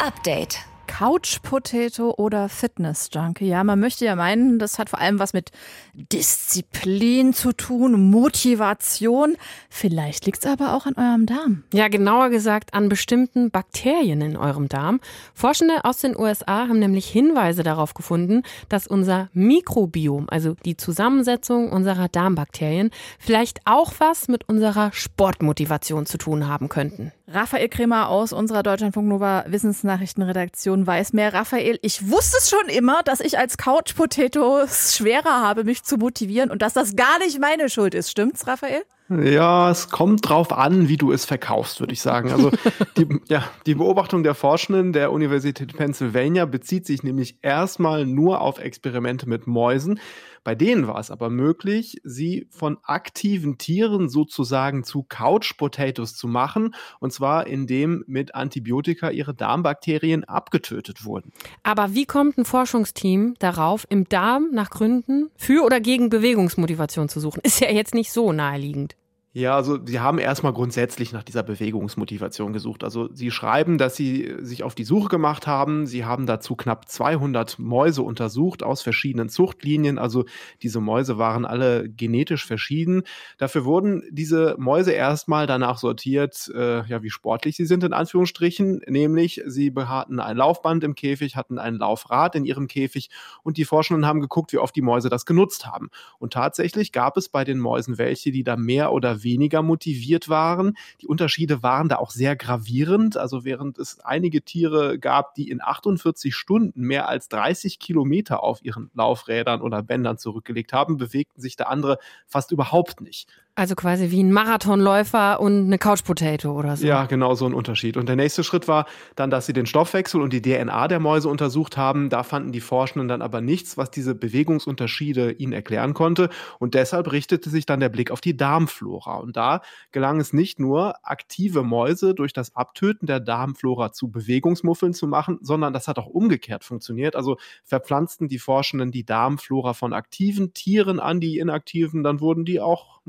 Update. 0.00 0.69
Couch 1.00 1.40
Potato 1.40 2.12
oder 2.18 2.50
Fitness 2.50 3.08
Junkie. 3.10 3.46
Ja, 3.46 3.64
man 3.64 3.80
möchte 3.80 4.04
ja 4.04 4.16
meinen, 4.16 4.58
das 4.58 4.78
hat 4.78 4.90
vor 4.90 4.98
allem 4.98 5.18
was 5.18 5.32
mit 5.32 5.50
Disziplin 5.94 7.32
zu 7.32 7.54
tun, 7.54 8.10
Motivation. 8.10 9.38
Vielleicht 9.70 10.26
liegt 10.26 10.44
es 10.44 10.50
aber 10.50 10.74
auch 10.74 10.84
an 10.84 10.96
eurem 10.98 11.24
Darm. 11.24 11.64
Ja, 11.72 11.88
genauer 11.88 12.28
gesagt 12.28 12.74
an 12.74 12.90
bestimmten 12.90 13.50
Bakterien 13.50 14.20
in 14.20 14.36
eurem 14.36 14.68
Darm. 14.68 15.00
Forschende 15.32 15.86
aus 15.86 16.02
den 16.02 16.14
USA 16.14 16.68
haben 16.68 16.80
nämlich 16.80 17.06
Hinweise 17.06 17.62
darauf 17.62 17.94
gefunden, 17.94 18.42
dass 18.68 18.86
unser 18.86 19.30
Mikrobiom, 19.32 20.26
also 20.28 20.54
die 20.66 20.76
Zusammensetzung 20.76 21.72
unserer 21.72 22.08
Darmbakterien, 22.08 22.90
vielleicht 23.18 23.60
auch 23.64 23.94
was 24.00 24.28
mit 24.28 24.46
unserer 24.50 24.92
Sportmotivation 24.92 26.04
zu 26.04 26.18
tun 26.18 26.46
haben 26.46 26.68
könnten. 26.68 27.10
Raphael 27.32 27.68
Kremer 27.68 28.08
aus 28.08 28.32
unserer 28.32 28.64
Deutschlandfunk 28.64 29.06
Nova 29.06 29.44
Wissensnachrichtenredaktion 29.46 30.84
weiß 30.84 31.12
mehr. 31.12 31.32
Raphael, 31.32 31.78
ich 31.80 32.10
wusste 32.10 32.38
es 32.38 32.50
schon 32.50 32.68
immer, 32.68 33.04
dass 33.04 33.20
ich 33.20 33.38
als 33.38 33.56
Couch 33.56 33.94
Potato 33.94 34.66
schwerer 34.66 35.40
habe, 35.40 35.62
mich 35.62 35.84
zu 35.84 35.96
motivieren 35.96 36.50
und 36.50 36.60
dass 36.60 36.72
das 36.72 36.96
gar 36.96 37.20
nicht 37.20 37.38
meine 37.38 37.68
Schuld 37.68 37.94
ist. 37.94 38.10
Stimmt's, 38.10 38.48
Raphael? 38.48 38.82
Ja, 39.10 39.72
es 39.72 39.88
kommt 39.88 40.28
drauf 40.28 40.52
an, 40.52 40.88
wie 40.88 40.96
du 40.96 41.10
es 41.10 41.24
verkaufst, 41.24 41.80
würde 41.80 41.92
ich 41.92 42.00
sagen. 42.00 42.30
Also 42.30 42.52
die, 42.96 43.08
ja, 43.28 43.44
die 43.66 43.74
Beobachtung 43.74 44.22
der 44.22 44.36
Forschenden 44.36 44.92
der 44.92 45.10
Universität 45.10 45.76
Pennsylvania 45.76 46.44
bezieht 46.44 46.86
sich 46.86 47.02
nämlich 47.02 47.38
erstmal 47.42 48.06
nur 48.06 48.40
auf 48.40 48.60
Experimente 48.60 49.28
mit 49.28 49.48
Mäusen. 49.48 49.98
Bei 50.44 50.54
denen 50.54 50.86
war 50.86 50.98
es 50.98 51.10
aber 51.10 51.28
möglich, 51.28 52.00
sie 52.04 52.46
von 52.50 52.78
aktiven 52.84 53.58
Tieren 53.58 54.08
sozusagen 54.08 54.84
zu 54.84 55.02
Couch 55.02 55.56
Potatoes 55.58 56.14
zu 56.14 56.28
machen. 56.28 56.74
Und 57.00 57.12
zwar 57.12 57.48
indem 57.48 58.04
mit 58.06 58.34
Antibiotika 58.36 59.10
ihre 59.10 59.34
Darmbakterien 59.34 60.24
abgetötet 60.24 61.04
wurden. 61.04 61.32
Aber 61.64 61.94
wie 61.94 62.06
kommt 62.06 62.38
ein 62.38 62.44
Forschungsteam 62.44 63.34
darauf, 63.40 63.86
im 63.90 64.08
Darm 64.08 64.50
nach 64.52 64.70
Gründen 64.70 65.30
für 65.36 65.64
oder 65.64 65.80
gegen 65.80 66.10
Bewegungsmotivation 66.10 67.08
zu 67.08 67.18
suchen? 67.18 67.40
Ist 67.42 67.60
ja 67.60 67.70
jetzt 67.70 67.92
nicht 67.92 68.12
so 68.12 68.32
naheliegend. 68.32 68.96
Ja, 69.32 69.54
also 69.54 69.78
sie 69.86 70.00
haben 70.00 70.18
erstmal 70.18 70.52
grundsätzlich 70.52 71.12
nach 71.12 71.22
dieser 71.22 71.44
Bewegungsmotivation 71.44 72.52
gesucht. 72.52 72.82
Also 72.82 73.08
sie 73.14 73.30
schreiben, 73.30 73.78
dass 73.78 73.94
sie 73.94 74.34
sich 74.40 74.64
auf 74.64 74.74
die 74.74 74.82
Suche 74.82 75.08
gemacht 75.08 75.46
haben. 75.46 75.86
Sie 75.86 76.04
haben 76.04 76.26
dazu 76.26 76.56
knapp 76.56 76.88
200 76.88 77.56
Mäuse 77.60 78.02
untersucht 78.02 78.64
aus 78.64 78.82
verschiedenen 78.82 79.28
Zuchtlinien. 79.28 79.98
Also 79.98 80.24
diese 80.62 80.80
Mäuse 80.80 81.16
waren 81.16 81.44
alle 81.44 81.88
genetisch 81.88 82.44
verschieden. 82.44 83.04
Dafür 83.38 83.64
wurden 83.64 84.02
diese 84.10 84.56
Mäuse 84.58 84.90
erstmal 84.90 85.46
danach 85.46 85.78
sortiert, 85.78 86.50
äh, 86.52 86.84
ja, 86.88 87.04
wie 87.04 87.10
sportlich 87.10 87.54
sie 87.54 87.66
sind 87.66 87.84
in 87.84 87.92
Anführungsstrichen. 87.92 88.80
Nämlich 88.88 89.42
sie 89.46 89.72
hatten 89.76 90.18
ein 90.18 90.36
Laufband 90.38 90.82
im 90.82 90.96
Käfig, 90.96 91.36
hatten 91.36 91.60
ein 91.60 91.76
Laufrad 91.76 92.34
in 92.34 92.44
ihrem 92.44 92.66
Käfig 92.66 93.10
und 93.44 93.58
die 93.58 93.64
Forschenden 93.64 94.06
haben 94.06 94.20
geguckt, 94.20 94.52
wie 94.52 94.58
oft 94.58 94.74
die 94.74 94.82
Mäuse 94.82 95.08
das 95.08 95.24
genutzt 95.24 95.66
haben. 95.66 95.88
Und 96.18 96.32
tatsächlich 96.32 96.90
gab 96.90 97.16
es 97.16 97.28
bei 97.28 97.44
den 97.44 97.60
Mäusen 97.60 97.96
welche, 97.96 98.32
die 98.32 98.42
da 98.42 98.56
mehr 98.56 98.90
oder 98.92 99.19
weniger 99.22 99.62
motiviert 99.62 100.28
waren. 100.28 100.76
Die 101.00 101.06
Unterschiede 101.06 101.62
waren 101.62 101.88
da 101.88 101.96
auch 101.96 102.10
sehr 102.10 102.36
gravierend. 102.36 103.16
Also 103.16 103.44
während 103.44 103.78
es 103.78 104.00
einige 104.00 104.42
Tiere 104.42 104.98
gab, 104.98 105.34
die 105.34 105.50
in 105.50 105.60
48 105.62 106.34
Stunden 106.34 106.82
mehr 106.82 107.08
als 107.08 107.28
30 107.28 107.78
Kilometer 107.78 108.42
auf 108.42 108.64
ihren 108.64 108.90
Laufrädern 108.94 109.62
oder 109.62 109.82
Bändern 109.82 110.18
zurückgelegt 110.18 110.72
haben, 110.72 110.96
bewegten 110.96 111.40
sich 111.40 111.56
da 111.56 111.64
andere 111.64 111.98
fast 112.26 112.52
überhaupt 112.52 113.00
nicht. 113.00 113.28
Also 113.60 113.74
quasi 113.74 114.10
wie 114.10 114.22
ein 114.22 114.32
Marathonläufer 114.32 115.38
und 115.38 115.66
eine 115.66 115.76
Couch 115.76 116.02
Potato 116.02 116.50
oder 116.52 116.78
so. 116.78 116.86
Ja, 116.86 117.04
genau 117.04 117.34
so 117.34 117.44
ein 117.44 117.52
Unterschied. 117.52 117.98
Und 117.98 118.08
der 118.08 118.16
nächste 118.16 118.42
Schritt 118.42 118.68
war 118.68 118.86
dann, 119.16 119.28
dass 119.28 119.44
sie 119.44 119.52
den 119.52 119.66
Stoffwechsel 119.66 120.22
und 120.22 120.32
die 120.32 120.40
DNA 120.40 120.88
der 120.88 120.98
Mäuse 120.98 121.28
untersucht 121.28 121.76
haben. 121.76 122.08
Da 122.08 122.22
fanden 122.22 122.52
die 122.52 122.62
Forschenden 122.62 123.06
dann 123.06 123.20
aber 123.20 123.42
nichts, 123.42 123.76
was 123.76 123.90
diese 123.90 124.14
Bewegungsunterschiede 124.14 125.32
ihnen 125.32 125.52
erklären 125.52 125.92
konnte. 125.92 126.30
Und 126.58 126.72
deshalb 126.72 127.12
richtete 127.12 127.50
sich 127.50 127.66
dann 127.66 127.80
der 127.80 127.90
Blick 127.90 128.10
auf 128.10 128.22
die 128.22 128.34
Darmflora. 128.34 129.16
Und 129.16 129.36
da 129.36 129.60
gelang 129.92 130.20
es 130.20 130.32
nicht 130.32 130.58
nur, 130.58 130.94
aktive 131.02 131.62
Mäuse 131.62 132.14
durch 132.14 132.32
das 132.32 132.56
Abtöten 132.56 133.06
der 133.06 133.20
Darmflora 133.20 133.92
zu 133.92 134.10
Bewegungsmuffeln 134.10 134.94
zu 134.94 135.06
machen, 135.06 135.38
sondern 135.42 135.74
das 135.74 135.86
hat 135.86 135.98
auch 135.98 136.06
umgekehrt 136.06 136.64
funktioniert. 136.64 137.14
Also 137.14 137.36
verpflanzten 137.64 138.26
die 138.26 138.38
Forschenden 138.38 138.90
die 138.90 139.04
Darmflora 139.04 139.74
von 139.74 139.92
aktiven 139.92 140.54
Tieren 140.54 140.98
an 140.98 141.20
die 141.20 141.36
inaktiven, 141.36 142.02
dann 142.02 142.20
wurden 142.20 142.46
die 142.46 142.58
auch 142.58 143.00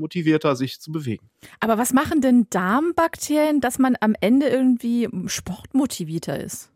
motivierter, 0.42 0.56
sich 0.56 0.80
zu 0.80 0.92
bewegen. 0.92 1.30
Aber 1.60 1.78
was 1.78 1.92
machen 1.92 2.20
denn 2.20 2.46
Darmbakterien, 2.50 3.60
dass 3.60 3.78
man 3.78 3.96
am 4.00 4.14
Ende 4.20 4.48
irgendwie 4.48 5.08
sportmotivierter 5.26 6.38
ist? 6.38 6.70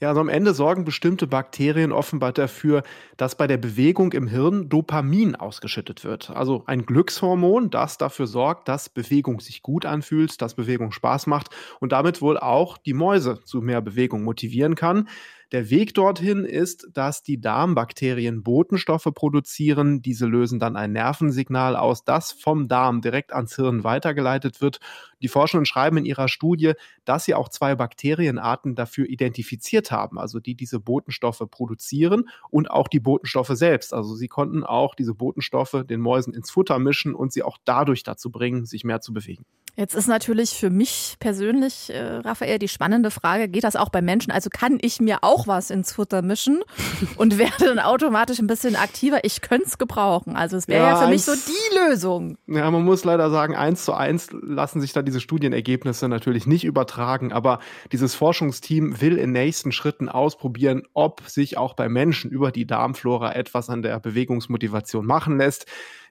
Ja, 0.00 0.08
also 0.08 0.22
am 0.22 0.30
Ende 0.30 0.54
sorgen 0.54 0.86
bestimmte 0.86 1.26
Bakterien 1.26 1.92
offenbar 1.92 2.32
dafür, 2.32 2.84
dass 3.18 3.34
bei 3.34 3.46
der 3.46 3.58
Bewegung 3.58 4.14
im 4.14 4.28
Hirn 4.28 4.70
Dopamin 4.70 5.36
ausgeschüttet 5.36 6.04
wird. 6.04 6.30
Also 6.30 6.62
ein 6.64 6.86
Glückshormon, 6.86 7.68
das 7.68 7.98
dafür 7.98 8.26
sorgt, 8.26 8.66
dass 8.68 8.88
Bewegung 8.88 9.40
sich 9.40 9.60
gut 9.60 9.84
anfühlt, 9.84 10.40
dass 10.40 10.54
Bewegung 10.54 10.92
Spaß 10.92 11.26
macht 11.26 11.50
und 11.80 11.92
damit 11.92 12.22
wohl 12.22 12.38
auch 12.38 12.78
die 12.78 12.94
Mäuse 12.94 13.44
zu 13.44 13.60
mehr 13.60 13.82
Bewegung 13.82 14.22
motivieren 14.24 14.74
kann. 14.74 15.06
Der 15.52 15.68
Weg 15.68 15.94
dorthin 15.94 16.44
ist, 16.44 16.90
dass 16.92 17.24
die 17.24 17.40
Darmbakterien 17.40 18.44
Botenstoffe 18.44 19.08
produzieren. 19.12 20.00
Diese 20.00 20.26
lösen 20.26 20.60
dann 20.60 20.76
ein 20.76 20.92
Nervensignal 20.92 21.74
aus, 21.74 22.04
das 22.04 22.30
vom 22.30 22.68
Darm 22.68 23.00
direkt 23.00 23.32
ans 23.32 23.56
Hirn 23.56 23.82
weitergeleitet 23.82 24.60
wird. 24.60 24.78
Die 25.20 25.26
Forschenden 25.26 25.66
schreiben 25.66 25.96
in 25.96 26.04
ihrer 26.04 26.28
Studie, 26.28 26.74
dass 27.04 27.24
sie 27.24 27.34
auch 27.34 27.48
zwei 27.48 27.74
Bakterienarten 27.74 28.76
dafür 28.76 29.08
identifiziert 29.08 29.90
haben, 29.90 30.20
also 30.20 30.38
die 30.38 30.54
diese 30.54 30.78
Botenstoffe 30.78 31.42
produzieren 31.50 32.28
und 32.50 32.70
auch 32.70 32.86
die 32.86 33.00
Botenstoffe 33.00 33.50
selbst. 33.54 33.92
Also 33.92 34.14
sie 34.14 34.28
konnten 34.28 34.62
auch 34.62 34.94
diese 34.94 35.14
Botenstoffe 35.14 35.84
den 35.84 36.00
Mäusen 36.00 36.32
ins 36.32 36.52
Futter 36.52 36.78
mischen 36.78 37.12
und 37.12 37.32
sie 37.32 37.42
auch 37.42 37.58
dadurch 37.64 38.04
dazu 38.04 38.30
bringen, 38.30 38.66
sich 38.66 38.84
mehr 38.84 39.00
zu 39.00 39.12
bewegen. 39.12 39.44
Jetzt 39.76 39.94
ist 39.94 40.08
natürlich 40.08 40.50
für 40.50 40.70
mich 40.70 41.16
persönlich, 41.20 41.90
äh, 41.90 42.16
Raphael, 42.16 42.58
die 42.58 42.68
spannende 42.68 43.10
Frage, 43.10 43.48
geht 43.48 43.64
das 43.64 43.76
auch 43.76 43.88
bei 43.88 44.02
Menschen? 44.02 44.30
Also 44.30 44.50
kann 44.50 44.78
ich 44.80 45.00
mir 45.00 45.18
auch 45.22 45.46
was 45.46 45.70
ins 45.70 45.92
Futter 45.92 46.22
mischen 46.22 46.62
und 47.16 47.38
werde 47.38 47.64
dann 47.66 47.78
automatisch 47.78 48.38
ein 48.38 48.46
bisschen 48.46 48.76
aktiver? 48.76 49.24
Ich 49.24 49.40
könnte 49.40 49.66
es 49.66 49.78
gebrauchen. 49.78 50.36
Also 50.36 50.56
es 50.56 50.68
wäre 50.68 50.84
ja, 50.84 50.90
ja, 50.90 50.96
für 50.96 51.08
mich 51.08 51.22
so 51.22 51.32
die 51.32 51.76
Lösung. 51.78 52.36
Ja, 52.46 52.70
man 52.70 52.84
muss 52.84 53.04
leider 53.04 53.30
sagen, 53.30 53.56
eins 53.56 53.84
zu 53.84 53.94
eins 53.94 54.28
lassen 54.32 54.80
sich 54.80 54.92
da 54.92 55.02
diese 55.02 55.20
Studienergebnisse 55.20 56.08
natürlich 56.08 56.46
nicht 56.46 56.64
übertragen, 56.64 57.32
aber 57.32 57.60
dieses 57.92 58.14
Forschungsteam 58.14 59.00
will 59.00 59.16
in 59.16 59.32
nächsten 59.32 59.72
Schritten 59.72 60.08
ausprobieren, 60.08 60.82
ob 60.94 61.22
sich 61.26 61.56
auch 61.56 61.74
bei 61.74 61.88
Menschen 61.88 62.30
über 62.30 62.50
die 62.50 62.66
Darmflora 62.66 63.34
etwas 63.34 63.70
an 63.70 63.82
der 63.82 63.98
Bewegungsmotivation 64.00 65.06
machen 65.06 65.38
lässt 65.38 65.66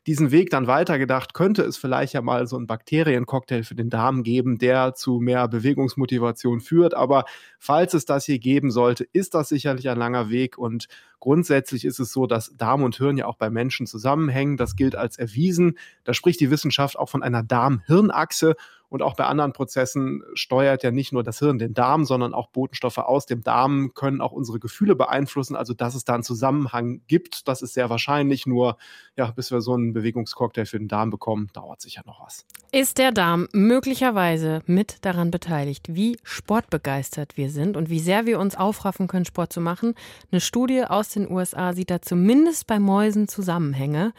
diesen 0.07 0.31
Weg 0.31 0.49
dann 0.49 0.67
weitergedacht, 0.67 1.33
könnte 1.33 1.63
es 1.63 1.77
vielleicht 1.77 2.13
ja 2.13 2.21
mal 2.21 2.47
so 2.47 2.55
einen 2.55 2.67
Bakteriencocktail 2.67 3.63
für 3.63 3.75
den 3.75 3.89
Darm 3.89 4.23
geben, 4.23 4.57
der 4.57 4.93
zu 4.93 5.19
mehr 5.19 5.47
Bewegungsmotivation 5.47 6.61
führt. 6.61 6.93
Aber 6.93 7.25
falls 7.57 7.93
es 7.93 8.05
das 8.05 8.25
hier 8.25 8.39
geben 8.39 8.71
sollte, 8.71 9.05
ist 9.11 9.33
das 9.33 9.49
sicherlich 9.49 9.89
ein 9.89 9.97
langer 9.97 10.29
Weg 10.29 10.57
und 10.57 10.87
Grundsätzlich 11.19 11.83
ist 11.83 11.99
es 11.99 12.13
so, 12.13 12.27
dass 12.27 12.55
Darm 12.55 12.81
und 12.81 12.95
Hirn 12.95 13.17
ja 13.17 13.25
auch 13.25 13.35
bei 13.35 13.49
Menschen 13.49 13.85
zusammenhängen. 13.87 14.55
Das 14.55 14.75
gilt 14.75 14.95
als 14.95 15.17
erwiesen. 15.17 15.77
Da 16.05 16.13
spricht 16.13 16.39
die 16.39 16.49
Wissenschaft 16.49 16.97
auch 16.97 17.09
von 17.09 17.23
einer 17.23 17.43
Darm-Hirn-Achse. 17.43 18.55
Und 18.89 19.03
auch 19.03 19.15
bei 19.15 19.25
anderen 19.25 19.53
Prozessen 19.53 20.23
steuert 20.33 20.83
ja 20.83 20.91
nicht 20.91 21.13
nur 21.13 21.23
das 21.23 21.39
Hirn 21.39 21.59
den 21.59 21.73
Darm, 21.73 22.05
sondern 22.05 22.33
auch 22.33 22.47
Botenstoffe 22.47 22.97
aus 22.97 23.27
dem 23.27 23.43
Darm 23.43 23.93
können 23.93 24.19
auch 24.19 24.31
unsere 24.31 24.59
Gefühle 24.59 24.95
beeinflussen. 24.95 25.55
Also, 25.55 25.73
dass 25.73 25.93
es 25.93 26.05
da 26.05 26.15
einen 26.15 26.23
Zusammenhang 26.23 27.01
gibt, 27.07 27.47
das 27.47 27.61
ist 27.61 27.75
sehr 27.75 27.89
wahrscheinlich. 27.89 28.47
Nur, 28.47 28.77
ja, 29.15 29.29
bis 29.31 29.51
wir 29.51 29.61
so 29.61 29.73
einen 29.73 29.93
Bewegungscocktail 29.93 30.65
für 30.65 30.79
den 30.79 30.87
Darm 30.87 31.11
bekommen, 31.11 31.49
dauert 31.53 31.81
sicher 31.81 32.01
noch 32.05 32.25
was. 32.25 32.45
Ist 32.71 32.97
der 32.97 33.11
Darm 33.11 33.47
möglicherweise 33.53 34.61
mit 34.65 35.05
daran 35.05 35.29
beteiligt, 35.29 35.93
wie 35.93 36.17
sportbegeistert 36.23 37.37
wir 37.37 37.51
sind 37.51 37.77
und 37.77 37.89
wie 37.89 37.99
sehr 37.99 38.25
wir 38.25 38.39
uns 38.39 38.55
aufraffen 38.55 39.07
können, 39.07 39.25
Sport 39.25 39.53
zu 39.53 39.61
machen? 39.61 39.93
Eine 40.31 40.41
Studie 40.41 40.83
aus 40.83 41.09
den 41.09 41.29
USA 41.29 41.73
sieht 41.73 41.91
da 41.91 42.01
zumindest 42.01 42.65
bei 42.65 42.79
Mäusen 42.79 43.27
Zusammenhänge. 43.27 44.13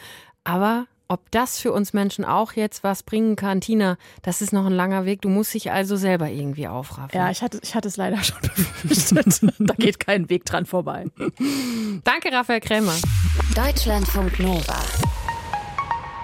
Aber 0.44 0.86
ob 1.10 1.28
das 1.32 1.58
für 1.58 1.72
uns 1.72 1.92
Menschen 1.92 2.24
auch 2.24 2.52
jetzt 2.52 2.84
was 2.84 3.02
bringen 3.02 3.34
kann, 3.34 3.60
Tina, 3.60 3.98
das 4.22 4.40
ist 4.42 4.52
noch 4.52 4.64
ein 4.64 4.72
langer 4.72 5.04
Weg. 5.04 5.22
Du 5.22 5.28
musst 5.28 5.52
dich 5.52 5.72
also 5.72 5.96
selber 5.96 6.30
irgendwie 6.30 6.68
aufraffen. 6.68 7.18
Ja, 7.18 7.30
ich 7.30 7.42
hatte, 7.42 7.58
ich 7.62 7.74
hatte 7.74 7.88
es 7.88 7.96
leider 7.96 8.22
schon 8.22 8.38
befürchtet. 8.84 9.52
da 9.58 9.74
geht 9.74 9.98
kein 9.98 10.30
Weg 10.30 10.44
dran 10.44 10.66
vorbei. 10.66 11.06
Danke, 12.04 12.32
Raphael 12.32 12.60
Krämer. 12.60 12.94
Deutschlandfunk 13.56 14.38
Nova. 14.38 14.76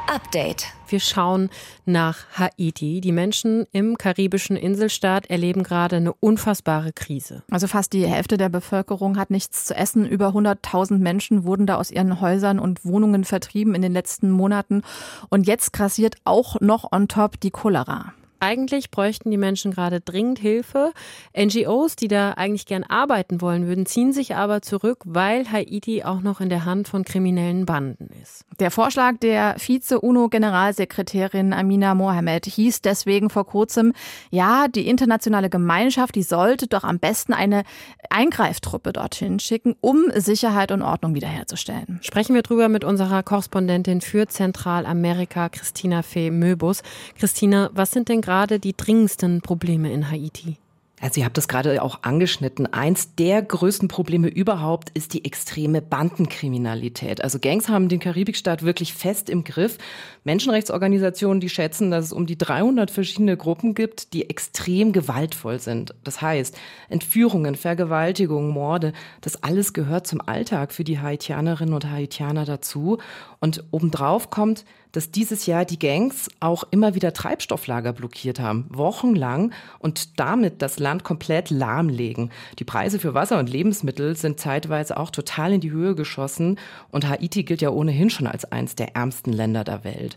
Update. 0.08 0.66
Wir 0.88 1.00
schauen 1.00 1.50
nach 1.84 2.18
Haiti. 2.38 3.00
Die 3.00 3.12
Menschen 3.12 3.66
im 3.72 3.98
karibischen 3.98 4.56
Inselstaat 4.56 5.26
erleben 5.26 5.62
gerade 5.62 5.96
eine 5.96 6.12
unfassbare 6.12 6.92
Krise. 6.92 7.42
Also 7.50 7.66
fast 7.66 7.92
die 7.92 8.06
Hälfte 8.06 8.36
der 8.36 8.48
Bevölkerung 8.48 9.18
hat 9.18 9.30
nichts 9.30 9.64
zu 9.64 9.74
essen. 9.74 10.06
Über 10.06 10.28
100.000 10.28 10.98
Menschen 10.98 11.44
wurden 11.44 11.66
da 11.66 11.76
aus 11.76 11.90
ihren 11.90 12.20
Häusern 12.20 12.58
und 12.58 12.84
Wohnungen 12.84 13.24
vertrieben 13.24 13.74
in 13.74 13.82
den 13.82 13.92
letzten 13.92 14.30
Monaten. 14.30 14.82
Und 15.28 15.46
jetzt 15.46 15.72
grassiert 15.72 16.16
auch 16.24 16.60
noch 16.60 16.92
on 16.92 17.08
top 17.08 17.40
die 17.40 17.50
Cholera. 17.50 18.12
Eigentlich 18.40 18.90
bräuchten 18.90 19.30
die 19.30 19.36
Menschen 19.36 19.72
gerade 19.72 20.00
dringend 20.00 20.38
Hilfe. 20.38 20.92
NGOs, 21.36 21.96
die 21.96 22.08
da 22.08 22.32
eigentlich 22.32 22.66
gern 22.66 22.84
arbeiten 22.84 23.40
wollen 23.40 23.66
würden, 23.66 23.86
ziehen 23.86 24.12
sich 24.12 24.34
aber 24.34 24.62
zurück, 24.62 25.02
weil 25.04 25.50
Haiti 25.50 26.04
auch 26.04 26.20
noch 26.20 26.40
in 26.40 26.48
der 26.48 26.64
Hand 26.64 26.88
von 26.88 27.04
kriminellen 27.04 27.66
Banden 27.66 28.08
ist. 28.22 28.44
Der 28.60 28.70
Vorschlag 28.70 29.18
der 29.18 29.56
Vize-UNO-Generalsekretärin 29.58 31.52
Amina 31.52 31.94
Mohamed 31.94 32.46
hieß 32.46 32.82
deswegen 32.82 33.30
vor 33.30 33.46
kurzem, 33.46 33.92
ja, 34.30 34.68
die 34.68 34.88
internationale 34.88 35.50
Gemeinschaft, 35.50 36.14
die 36.14 36.22
sollte 36.22 36.66
doch 36.66 36.84
am 36.84 36.98
besten 36.98 37.32
eine 37.32 37.62
Eingreiftruppe 38.10 38.92
dorthin 38.92 39.38
schicken, 39.40 39.76
um 39.80 40.10
Sicherheit 40.14 40.72
und 40.72 40.82
Ordnung 40.82 41.14
wiederherzustellen. 41.14 41.98
Sprechen 42.02 42.34
wir 42.34 42.42
drüber 42.42 42.68
mit 42.68 42.84
unserer 42.84 43.22
Korrespondentin 43.22 44.00
für 44.00 44.26
Zentralamerika, 44.26 45.48
Christina 45.48 46.02
Fee 46.02 46.30
Möbus. 46.30 46.82
Christina, 47.18 47.70
was 47.72 47.90
sind 47.90 48.08
denn 48.08 48.20
gerade 48.26 48.58
die 48.58 48.76
dringendsten 48.76 49.40
Probleme 49.40 49.92
in 49.92 50.10
Haiti? 50.10 50.56
Also 50.98 51.20
ihr 51.20 51.26
habt 51.26 51.36
das 51.36 51.46
gerade 51.46 51.82
auch 51.82 52.02
angeschnitten. 52.02 52.66
Eins 52.72 53.14
der 53.16 53.42
größten 53.42 53.86
Probleme 53.86 54.28
überhaupt 54.28 54.88
ist 54.94 55.12
die 55.12 55.26
extreme 55.26 55.82
Bandenkriminalität. 55.82 57.22
Also 57.22 57.38
Gangs 57.38 57.68
haben 57.68 57.90
den 57.90 58.00
Karibikstaat 58.00 58.62
wirklich 58.62 58.94
fest 58.94 59.28
im 59.28 59.44
Griff. 59.44 59.76
Menschenrechtsorganisationen, 60.24 61.40
die 61.40 61.50
schätzen, 61.50 61.90
dass 61.90 62.06
es 62.06 62.12
um 62.14 62.24
die 62.24 62.38
300 62.38 62.90
verschiedene 62.90 63.36
Gruppen 63.36 63.74
gibt, 63.74 64.14
die 64.14 64.30
extrem 64.30 64.92
gewaltvoll 64.92 65.60
sind. 65.60 65.94
Das 66.02 66.22
heißt, 66.22 66.56
Entführungen, 66.88 67.56
Vergewaltigungen, 67.56 68.50
Morde, 68.50 68.94
das 69.20 69.42
alles 69.42 69.74
gehört 69.74 70.06
zum 70.06 70.22
Alltag 70.22 70.72
für 70.72 70.82
die 70.82 70.98
Haitianerinnen 70.98 71.74
und 71.74 71.90
Haitianer 71.90 72.46
dazu. 72.46 72.98
Und 73.46 73.62
obendrauf 73.70 74.28
kommt, 74.30 74.64
dass 74.90 75.12
dieses 75.12 75.46
Jahr 75.46 75.64
die 75.64 75.78
Gangs 75.78 76.28
auch 76.40 76.64
immer 76.72 76.96
wieder 76.96 77.12
Treibstofflager 77.12 77.92
blockiert 77.92 78.40
haben, 78.40 78.66
wochenlang 78.70 79.52
und 79.78 80.18
damit 80.18 80.62
das 80.62 80.80
Land 80.80 81.04
komplett 81.04 81.50
lahmlegen. 81.50 82.32
Die 82.58 82.64
Preise 82.64 82.98
für 82.98 83.14
Wasser 83.14 83.38
und 83.38 83.48
Lebensmittel 83.48 84.16
sind 84.16 84.40
zeitweise 84.40 84.96
auch 84.96 85.12
total 85.12 85.52
in 85.52 85.60
die 85.60 85.70
Höhe 85.70 85.94
geschossen 85.94 86.58
und 86.90 87.08
Haiti 87.08 87.44
gilt 87.44 87.62
ja 87.62 87.70
ohnehin 87.70 88.10
schon 88.10 88.26
als 88.26 88.50
eines 88.50 88.74
der 88.74 88.96
ärmsten 88.96 89.32
Länder 89.32 89.62
der 89.62 89.84
Welt. 89.84 90.16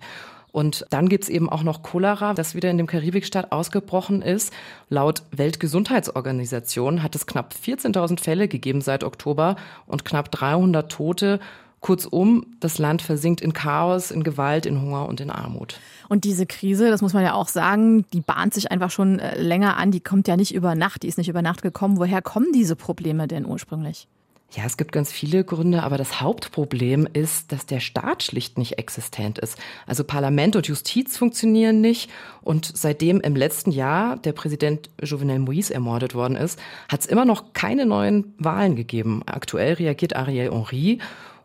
Und 0.52 0.88
dann 0.90 1.08
gibt's 1.08 1.30
eben 1.30 1.50
auch 1.52 1.62
noch 1.62 1.84
Cholera, 1.84 2.34
das 2.34 2.56
wieder 2.56 2.72
in 2.72 2.80
dem 2.80 2.88
Karibikstaat 2.88 3.52
ausgebrochen 3.52 4.24
ist. 4.24 4.52
Laut 4.90 5.22
Weltgesundheitsorganisation 5.30 7.04
hat 7.04 7.14
es 7.14 7.28
knapp 7.28 7.54
14.000 7.64 8.20
Fälle 8.20 8.48
gegeben 8.48 8.82
seit 8.82 9.04
Oktober 9.04 9.56
und 9.86 10.04
knapp 10.04 10.32
300 10.32 10.92
Tote. 10.92 11.40
Kurzum, 11.82 12.46
das 12.60 12.78
Land 12.78 13.02
versinkt 13.02 13.42
in 13.42 13.54
Chaos, 13.54 14.12
in 14.12 14.24
Gewalt, 14.24 14.66
in 14.66 14.82
Hunger 14.82 15.08
und 15.08 15.22
in 15.22 15.30
Armut. 15.30 15.80
Und 16.10 16.24
diese 16.24 16.46
Krise, 16.46 16.90
das 16.90 17.02
muss 17.02 17.14
man 17.14 17.24
ja 17.24 17.34
auch 17.34 17.48
sagen, 17.48 18.06
die 18.14 18.22
bahnt 18.22 18.54
sich 18.54 18.72
einfach 18.72 18.92
schon 18.92 19.20
äh, 19.20 19.40
länger 19.42 19.78
an. 19.78 19.92
Die 19.92 20.02
kommt 20.02 20.28
ja 20.28 20.36
nicht 20.36 20.54
über 20.54 20.76
Nacht, 20.76 21.04
die 21.04 21.08
ist 21.08 21.18
nicht 21.18 21.30
über 21.30 21.42
Nacht 21.42 21.62
gekommen. 21.62 21.98
Woher 21.98 22.22
kommen 22.22 22.52
diese 22.54 22.76
Probleme 22.76 23.28
denn 23.28 23.46
ursprünglich? 23.46 24.08
Ja, 24.52 24.64
es 24.66 24.78
gibt 24.78 24.92
ganz 24.92 25.12
viele 25.12 25.44
Gründe, 25.44 25.84
aber 25.84 25.98
das 25.98 26.22
Hauptproblem 26.22 27.08
ist, 27.14 27.52
dass 27.52 27.68
der 27.68 27.80
Staat 27.80 28.24
schlicht 28.24 28.58
nicht 28.58 28.80
existent 28.80 29.38
ist. 29.38 29.60
Also 29.86 30.04
Parlament 30.04 30.56
und 30.56 30.68
Justiz 30.68 31.18
funktionieren 31.18 31.82
nicht. 31.82 32.10
Und 32.42 32.72
seitdem 32.74 33.22
im 33.22 33.36
letzten 33.36 33.70
Jahr 33.70 34.18
der 34.18 34.34
Präsident 34.34 34.90
Jovenel 35.04 35.38
Moïse 35.38 35.72
ermordet 35.72 36.16
worden 36.16 36.36
ist, 36.36 36.60
hat 36.88 37.02
es 37.02 37.06
immer 37.06 37.26
noch 37.26 37.54
keine 37.54 37.86
neuen 37.86 38.34
Wahlen 38.40 38.76
gegeben. 38.76 39.22
Aktuell 39.28 39.74
reagiert 39.74 40.16
Ariel 40.16 40.50
Henry 40.50 40.98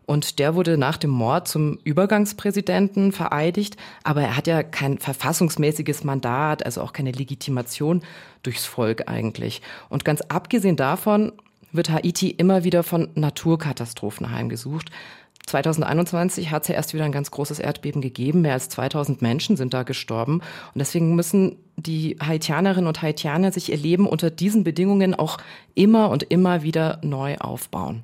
und 0.05 0.39
der 0.39 0.55
wurde 0.55 0.77
nach 0.77 0.97
dem 0.97 1.09
Mord 1.09 1.47
zum 1.47 1.79
Übergangspräsidenten 1.83 3.11
vereidigt. 3.11 3.77
Aber 4.03 4.21
er 4.21 4.37
hat 4.37 4.47
ja 4.47 4.61
kein 4.63 4.97
verfassungsmäßiges 4.97 6.03
Mandat, 6.03 6.65
also 6.65 6.81
auch 6.81 6.93
keine 6.93 7.11
Legitimation 7.11 8.03
durchs 8.43 8.65
Volk 8.65 9.07
eigentlich. 9.07 9.61
Und 9.89 10.05
ganz 10.05 10.21
abgesehen 10.21 10.75
davon 10.75 11.31
wird 11.71 11.89
Haiti 11.89 12.29
immer 12.29 12.63
wieder 12.63 12.83
von 12.83 13.09
Naturkatastrophen 13.15 14.31
heimgesucht. 14.31 14.91
2021 15.47 16.49
hat 16.49 16.63
es 16.63 16.69
ja 16.69 16.75
erst 16.75 16.93
wieder 16.93 17.05
ein 17.05 17.11
ganz 17.11 17.29
großes 17.29 17.59
Erdbeben 17.59 18.01
gegeben. 18.01 18.41
Mehr 18.41 18.53
als 18.53 18.69
2000 18.69 19.21
Menschen 19.21 19.57
sind 19.57 19.73
da 19.73 19.83
gestorben. 19.83 20.35
Und 20.35 20.79
deswegen 20.79 21.15
müssen 21.15 21.57
die 21.77 22.17
Haitianerinnen 22.21 22.87
und 22.87 23.01
Haitianer 23.01 23.51
sich 23.51 23.71
ihr 23.71 23.77
Leben 23.77 24.07
unter 24.07 24.31
diesen 24.31 24.63
Bedingungen 24.63 25.13
auch 25.13 25.37
immer 25.75 26.09
und 26.09 26.23
immer 26.23 26.63
wieder 26.63 26.99
neu 27.03 27.37
aufbauen. 27.37 28.03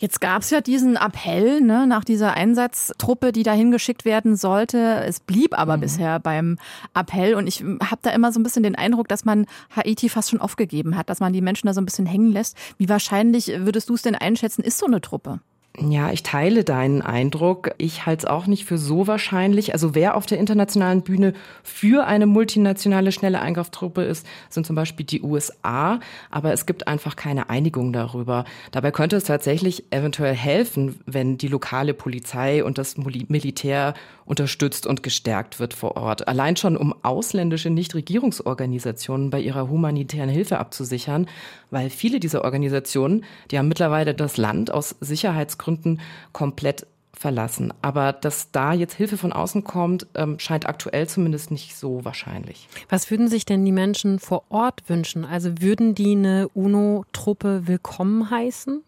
Jetzt 0.00 0.22
gab 0.22 0.40
es 0.40 0.48
ja 0.48 0.62
diesen 0.62 0.96
Appell 0.96 1.60
ne, 1.60 1.86
nach 1.86 2.04
dieser 2.04 2.32
Einsatztruppe, 2.32 3.32
die 3.32 3.42
dahin 3.42 3.70
geschickt 3.70 4.06
werden 4.06 4.34
sollte. 4.34 4.78
Es 5.06 5.20
blieb 5.20 5.58
aber 5.58 5.76
mhm. 5.76 5.82
bisher 5.82 6.18
beim 6.20 6.56
Appell 6.94 7.34
und 7.34 7.46
ich 7.46 7.62
habe 7.62 7.98
da 8.00 8.08
immer 8.10 8.32
so 8.32 8.40
ein 8.40 8.42
bisschen 8.42 8.62
den 8.62 8.76
Eindruck, 8.76 9.08
dass 9.08 9.26
man 9.26 9.44
Haiti 9.76 10.08
fast 10.08 10.30
schon 10.30 10.40
aufgegeben 10.40 10.96
hat, 10.96 11.10
dass 11.10 11.20
man 11.20 11.34
die 11.34 11.42
Menschen 11.42 11.66
da 11.66 11.74
so 11.74 11.82
ein 11.82 11.84
bisschen 11.84 12.06
hängen 12.06 12.32
lässt. 12.32 12.56
Wie 12.78 12.88
wahrscheinlich 12.88 13.48
würdest 13.58 13.90
du 13.90 13.94
es 13.94 14.00
denn 14.00 14.14
einschätzen, 14.14 14.62
ist 14.62 14.78
so 14.78 14.86
eine 14.86 15.02
Truppe? 15.02 15.40
Ja, 15.78 16.10
ich 16.10 16.24
teile 16.24 16.64
deinen 16.64 17.00
Eindruck. 17.00 17.70
Ich 17.78 18.04
halte 18.04 18.26
es 18.26 18.30
auch 18.30 18.48
nicht 18.48 18.64
für 18.64 18.76
so 18.76 19.06
wahrscheinlich. 19.06 19.72
Also 19.72 19.94
wer 19.94 20.16
auf 20.16 20.26
der 20.26 20.38
internationalen 20.38 21.02
Bühne 21.02 21.32
für 21.62 22.06
eine 22.06 22.26
multinationale 22.26 23.12
schnelle 23.12 23.40
Eingreiftruppe 23.40 24.02
ist, 24.02 24.26
sind 24.48 24.66
zum 24.66 24.74
Beispiel 24.74 25.06
die 25.06 25.22
USA. 25.22 26.00
Aber 26.28 26.52
es 26.52 26.66
gibt 26.66 26.88
einfach 26.88 27.14
keine 27.14 27.50
Einigung 27.50 27.92
darüber. 27.92 28.44
Dabei 28.72 28.90
könnte 28.90 29.16
es 29.16 29.24
tatsächlich 29.24 29.84
eventuell 29.92 30.34
helfen, 30.34 31.00
wenn 31.06 31.38
die 31.38 31.48
lokale 31.48 31.94
Polizei 31.94 32.64
und 32.64 32.76
das 32.76 32.96
Militär 32.96 33.94
unterstützt 34.24 34.86
und 34.86 35.02
gestärkt 35.04 35.60
wird 35.60 35.72
vor 35.72 35.96
Ort. 35.96 36.28
Allein 36.28 36.56
schon, 36.56 36.76
um 36.76 36.94
ausländische 37.02 37.70
Nichtregierungsorganisationen 37.70 39.30
bei 39.30 39.40
ihrer 39.40 39.68
humanitären 39.68 40.28
Hilfe 40.30 40.58
abzusichern, 40.58 41.26
weil 41.70 41.90
viele 41.90 42.20
dieser 42.20 42.44
Organisationen, 42.44 43.24
die 43.50 43.58
haben 43.58 43.68
mittlerweile 43.68 44.14
das 44.14 44.36
Land 44.36 44.70
aus 44.70 44.96
Sicherheitsgründen 45.00 46.00
komplett 46.32 46.86
verlassen. 47.12 47.74
Aber 47.82 48.12
dass 48.14 48.50
da 48.50 48.72
jetzt 48.72 48.94
Hilfe 48.94 49.18
von 49.18 49.32
außen 49.32 49.62
kommt, 49.62 50.06
ähm, 50.14 50.38
scheint 50.38 50.66
aktuell 50.66 51.06
zumindest 51.06 51.50
nicht 51.50 51.76
so 51.76 52.04
wahrscheinlich. 52.04 52.68
Was 52.88 53.10
würden 53.10 53.28
sich 53.28 53.44
denn 53.44 53.64
die 53.64 53.72
Menschen 53.72 54.18
vor 54.18 54.44
Ort 54.48 54.88
wünschen? 54.88 55.24
Also 55.24 55.60
würden 55.60 55.94
die 55.94 56.12
eine 56.12 56.48
UNO-Truppe 56.54 57.66
willkommen 57.66 58.30
heißen? 58.30 58.82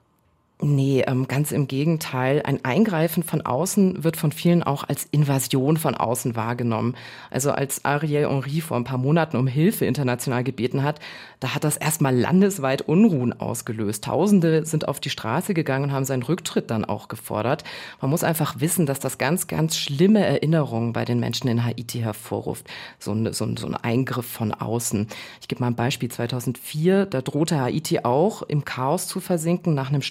Nee, 0.65 1.03
ähm, 1.09 1.27
ganz 1.27 1.51
im 1.51 1.67
Gegenteil. 1.67 2.43
Ein 2.45 2.65
Eingreifen 2.65 3.25
von 3.25 3.41
außen 3.41 4.05
wird 4.05 4.17
von 4.17 4.31
vielen 4.31 4.63
auch 4.63 4.85
als 4.85 5.09
Invasion 5.11 5.77
von 5.77 5.97
außen 5.97 6.37
wahrgenommen. 6.37 6.95
Also 7.33 7.51
als 7.51 7.85
Ariel 7.85 8.29
Henry 8.29 8.61
vor 8.61 8.77
ein 8.77 8.85
paar 8.85 8.99
Monaten 8.99 9.37
um 9.37 9.49
Hilfe 9.49 9.87
international 9.87 10.45
gebeten 10.45 10.85
hat, 10.85 11.01
da 11.41 11.57
hat 11.57 11.65
das 11.65 11.77
erstmal 11.77 12.17
landesweit 12.17 12.83
Unruhen 12.83 13.33
ausgelöst. 13.33 14.05
Tausende 14.05 14.65
sind 14.65 14.87
auf 14.87 15.01
die 15.01 15.11
Straße 15.11 15.53
gegangen 15.53 15.87
und 15.87 15.93
haben 15.93 16.05
seinen 16.05 16.23
Rücktritt 16.23 16.71
dann 16.71 16.85
auch 16.85 17.09
gefordert. 17.09 17.65
Man 18.01 18.13
muss 18.13 18.23
einfach 18.23 18.61
wissen, 18.61 18.87
dass 18.87 19.01
das 19.01 19.19
ganz, 19.19 19.49
ganz 19.49 19.77
schlimme 19.77 20.25
Erinnerungen 20.25 20.93
bei 20.93 21.05
den 21.05 21.19
Menschen 21.19 21.49
in 21.49 21.65
Haiti 21.65 21.99
hervorruft. 21.99 22.69
So 23.01 23.11
ein, 23.11 23.33
so 23.33 23.45
ein, 23.47 23.57
so 23.57 23.67
ein 23.67 23.75
Eingriff 23.75 24.27
von 24.27 24.55
außen. 24.55 25.09
Ich 25.41 25.49
gebe 25.49 25.61
mal 25.61 25.67
ein 25.67 25.75
Beispiel. 25.75 26.09
2004, 26.09 27.07
da 27.07 27.21
drohte 27.21 27.61
Haiti 27.61 27.99
auch 28.05 28.43
im 28.43 28.65
Chaos 28.65 29.09
zu 29.09 29.19
versinken 29.19 29.75
nach 29.75 29.89
einem 29.89 30.03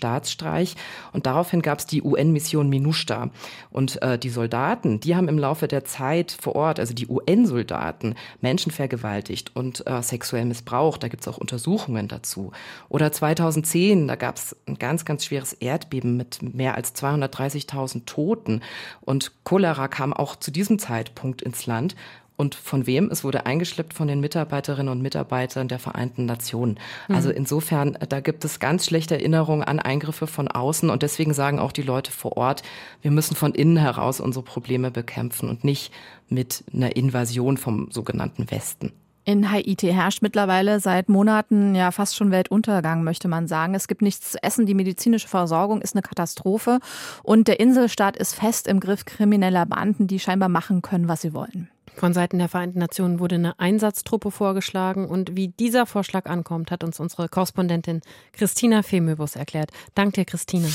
Staatsstreich. 0.41 0.75
Und 1.13 1.25
daraufhin 1.25 1.62
gab 1.62 1.79
es 1.79 1.86
die 1.86 2.01
UN-Mission 2.01 2.69
MINUSTA. 2.69 3.29
Und 3.69 4.01
äh, 4.01 4.17
die 4.17 4.29
Soldaten, 4.29 5.00
die 5.00 5.15
haben 5.15 5.27
im 5.27 5.38
Laufe 5.38 5.67
der 5.67 5.86
Zeit 5.86 6.36
vor 6.39 6.55
Ort, 6.55 6.79
also 6.79 6.93
die 6.93 7.07
UN-Soldaten, 7.07 8.15
Menschen 8.41 8.71
vergewaltigt 8.71 9.55
und 9.55 9.86
äh, 9.88 10.01
sexuell 10.01 10.45
missbraucht. 10.45 11.03
Da 11.03 11.07
gibt 11.07 11.21
es 11.21 11.27
auch 11.27 11.38
Untersuchungen 11.38 12.07
dazu. 12.07 12.51
Oder 12.89 13.12
2010, 13.12 14.07
da 14.07 14.15
gab 14.15 14.38
es 14.38 14.55
ein 14.67 14.77
ganz, 14.77 15.05
ganz 15.05 15.25
schweres 15.25 15.53
Erdbeben 15.53 16.17
mit 16.17 16.41
mehr 16.41 16.75
als 16.75 16.95
230.000 16.95 18.05
Toten. 18.05 18.62
Und 19.01 19.31
Cholera 19.43 19.88
kam 19.88 20.13
auch 20.13 20.36
zu 20.36 20.51
diesem 20.51 20.79
Zeitpunkt 20.79 21.41
ins 21.41 21.65
Land. 21.65 21.95
Und 22.41 22.55
von 22.55 22.88
wem? 22.88 23.10
Es 23.12 23.24
wurde 23.24 23.45
eingeschleppt 23.45 23.93
von 23.93 24.07
den 24.07 24.19
Mitarbeiterinnen 24.19 24.91
und 24.91 25.00
Mitarbeitern 25.00 25.67
der 25.67 25.77
Vereinten 25.77 26.25
Nationen. 26.25 26.79
Mhm. 27.07 27.15
Also 27.15 27.29
insofern, 27.29 27.95
da 28.10 28.19
gibt 28.19 28.43
es 28.43 28.60
ganz 28.60 28.88
schlechte 28.88 29.13
Erinnerungen 29.13 29.63
an 29.63 29.79
Eingriffe 29.79 30.25
von 30.25 30.48
außen. 30.48 30.89
Und 30.89 31.03
deswegen 31.03 31.36
sagen 31.36 31.60
auch 31.60 31.71
die 31.71 31.83
Leute 31.83 32.12
vor 32.12 32.38
Ort, 32.38 32.63
wir 33.03 33.12
müssen 33.12 33.36
von 33.36 33.53
innen 33.53 33.77
heraus 33.77 34.19
unsere 34.19 34.43
Probleme 34.43 34.89
bekämpfen 34.89 35.50
und 35.50 35.63
nicht 35.63 35.93
mit 36.29 36.63
einer 36.74 36.95
Invasion 36.95 37.57
vom 37.57 37.91
sogenannten 37.91 38.50
Westen. 38.50 38.91
In 39.24 39.51
Haiti 39.51 39.89
herrscht 39.89 40.24
mittlerweile 40.24 40.79
seit 40.79 41.10
Monaten 41.10 41.75
ja 41.75 41.91
fast 41.91 42.15
schon 42.15 42.31
Weltuntergang, 42.31 43.03
möchte 43.03 43.27
man 43.27 43.48
sagen. 43.48 43.75
Es 43.75 43.88
gibt 43.88 44.01
nichts 44.01 44.31
zu 44.31 44.41
essen, 44.41 44.65
die 44.65 44.74
medizinische 44.74 45.27
Versorgung 45.27 45.79
ist 45.83 45.93
eine 45.93 46.01
Katastrophe 46.01 46.79
und 47.21 47.48
der 47.48 47.60
Inselstaat 47.60 48.17
ist 48.17 48.33
fest 48.33 48.67
im 48.67 48.79
Griff 48.79 49.05
krimineller 49.05 49.67
Banden, 49.67 50.07
die 50.07 50.19
scheinbar 50.19 50.50
machen 50.50 50.81
können, 50.81 51.07
was 51.07 51.21
sie 51.21 51.36
wollen. 51.36 51.69
Von 51.95 52.13
Seiten 52.13 52.39
der 52.39 52.50
Vereinten 52.50 52.79
Nationen 52.79 53.19
wurde 53.19 53.36
eine 53.36 53.60
Einsatztruppe 53.60 54.31
vorgeschlagen 54.31 55.07
und 55.07 55.36
wie 55.36 55.50
dieser 55.50 55.86
Vorschlag 55.86 56.25
ankommt, 56.25 56.71
hat 56.71 56.83
uns 56.83 57.00
unsere 57.00 57.29
Korrespondentin 57.29 58.01
Christina 58.33 58.81
Femöbus 58.81 59.36
erklärt. 59.36 59.71
Dank 59.93 60.13
dir, 60.13 60.25
Christina. 60.25 60.67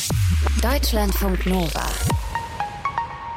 Deutschlandfunk 0.62 1.46
Nova. 1.46 1.86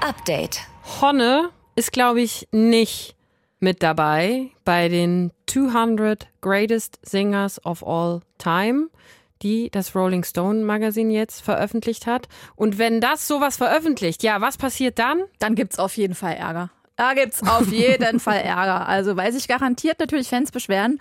Update. 0.01 0.59
Honne 1.01 1.49
ist, 1.75 1.91
glaube 1.91 2.21
ich, 2.21 2.47
nicht 2.51 3.15
mit 3.59 3.83
dabei 3.83 4.49
bei 4.65 4.89
den 4.89 5.31
200 5.47 6.27
Greatest 6.41 6.99
Singers 7.03 7.63
of 7.65 7.85
All 7.85 8.21
Time, 8.37 8.89
die 9.41 9.69
das 9.69 9.95
Rolling 9.95 10.23
Stone 10.23 10.63
Magazin 10.63 11.11
jetzt 11.11 11.41
veröffentlicht 11.41 12.05
hat. 12.05 12.27
Und 12.55 12.77
wenn 12.77 13.01
das 13.01 13.27
sowas 13.27 13.57
veröffentlicht, 13.57 14.23
ja, 14.23 14.41
was 14.41 14.57
passiert 14.57 14.99
dann? 14.99 15.23
Dann 15.39 15.55
gibt 15.55 15.73
es 15.73 15.79
auf 15.79 15.97
jeden 15.97 16.15
Fall 16.15 16.35
Ärger. 16.35 16.69
Da 16.99 17.13
gibt 17.13 17.33
es 17.33 17.47
auf 17.47 17.67
jeden 17.71 18.19
Fall 18.19 18.41
Ärger. 18.41 18.85
Also, 18.89 19.15
weil 19.15 19.31
sich 19.31 19.47
garantiert 19.47 19.99
natürlich 19.99 20.27
Fans 20.27 20.51
beschweren, 20.51 20.99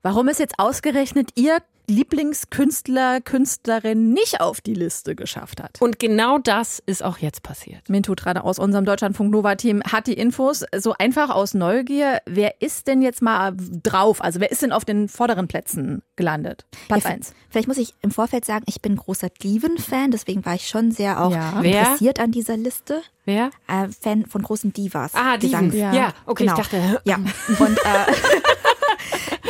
warum 0.00 0.28
ist 0.28 0.40
jetzt 0.40 0.58
ausgerechnet 0.58 1.32
ihr 1.34 1.58
Lieblingskünstler, 1.86 3.20
Künstlerin 3.20 4.12
nicht 4.12 4.40
auf 4.40 4.60
die 4.60 4.74
Liste 4.74 5.14
geschafft 5.14 5.62
hat. 5.62 5.80
Und 5.80 5.98
genau 5.98 6.38
das 6.38 6.82
ist 6.86 7.02
auch 7.02 7.18
jetzt 7.18 7.42
passiert. 7.42 7.88
Mintu 7.88 8.14
Trade 8.14 8.44
aus 8.44 8.58
unserem 8.58 8.84
Deutschlandfunk 8.84 9.30
Nova 9.30 9.54
Team 9.56 9.82
hat 9.82 10.06
die 10.06 10.14
Infos 10.14 10.64
so 10.76 10.94
einfach 10.98 11.30
aus 11.30 11.54
Neugier. 11.54 12.20
Wer 12.26 12.60
ist 12.62 12.86
denn 12.86 13.02
jetzt 13.02 13.22
mal 13.22 13.54
drauf? 13.82 14.22
Also 14.22 14.40
wer 14.40 14.50
ist 14.50 14.62
denn 14.62 14.72
auf 14.72 14.84
den 14.84 15.08
vorderen 15.08 15.48
Plätzen 15.48 16.02
gelandet? 16.16 16.64
Platz 16.88 17.04
ja, 17.04 17.10
1. 17.10 17.34
Vielleicht 17.50 17.68
muss 17.68 17.78
ich 17.78 17.94
im 18.02 18.10
Vorfeld 18.10 18.44
sagen, 18.44 18.64
ich 18.66 18.80
bin 18.80 18.96
großer 18.96 19.28
Diven-Fan, 19.28 20.10
deswegen 20.10 20.44
war 20.44 20.54
ich 20.54 20.68
schon 20.68 20.90
sehr 20.90 21.22
auch 21.22 21.32
ja. 21.32 21.60
interessiert 21.60 22.20
an 22.20 22.32
dieser 22.32 22.56
Liste. 22.56 23.02
Wer? 23.24 23.50
Äh, 23.68 23.88
Fan 23.88 24.26
von 24.26 24.42
großen 24.42 24.72
Divas. 24.72 25.14
Ah, 25.14 25.38
Diven. 25.38 25.72
Ja. 25.72 25.92
ja, 25.92 26.12
okay, 26.26 26.44
genau. 26.44 26.58
ich 26.58 26.68
dachte. 26.68 27.00
Ja, 27.04 27.16
und 27.16 27.78
äh, 27.78 28.12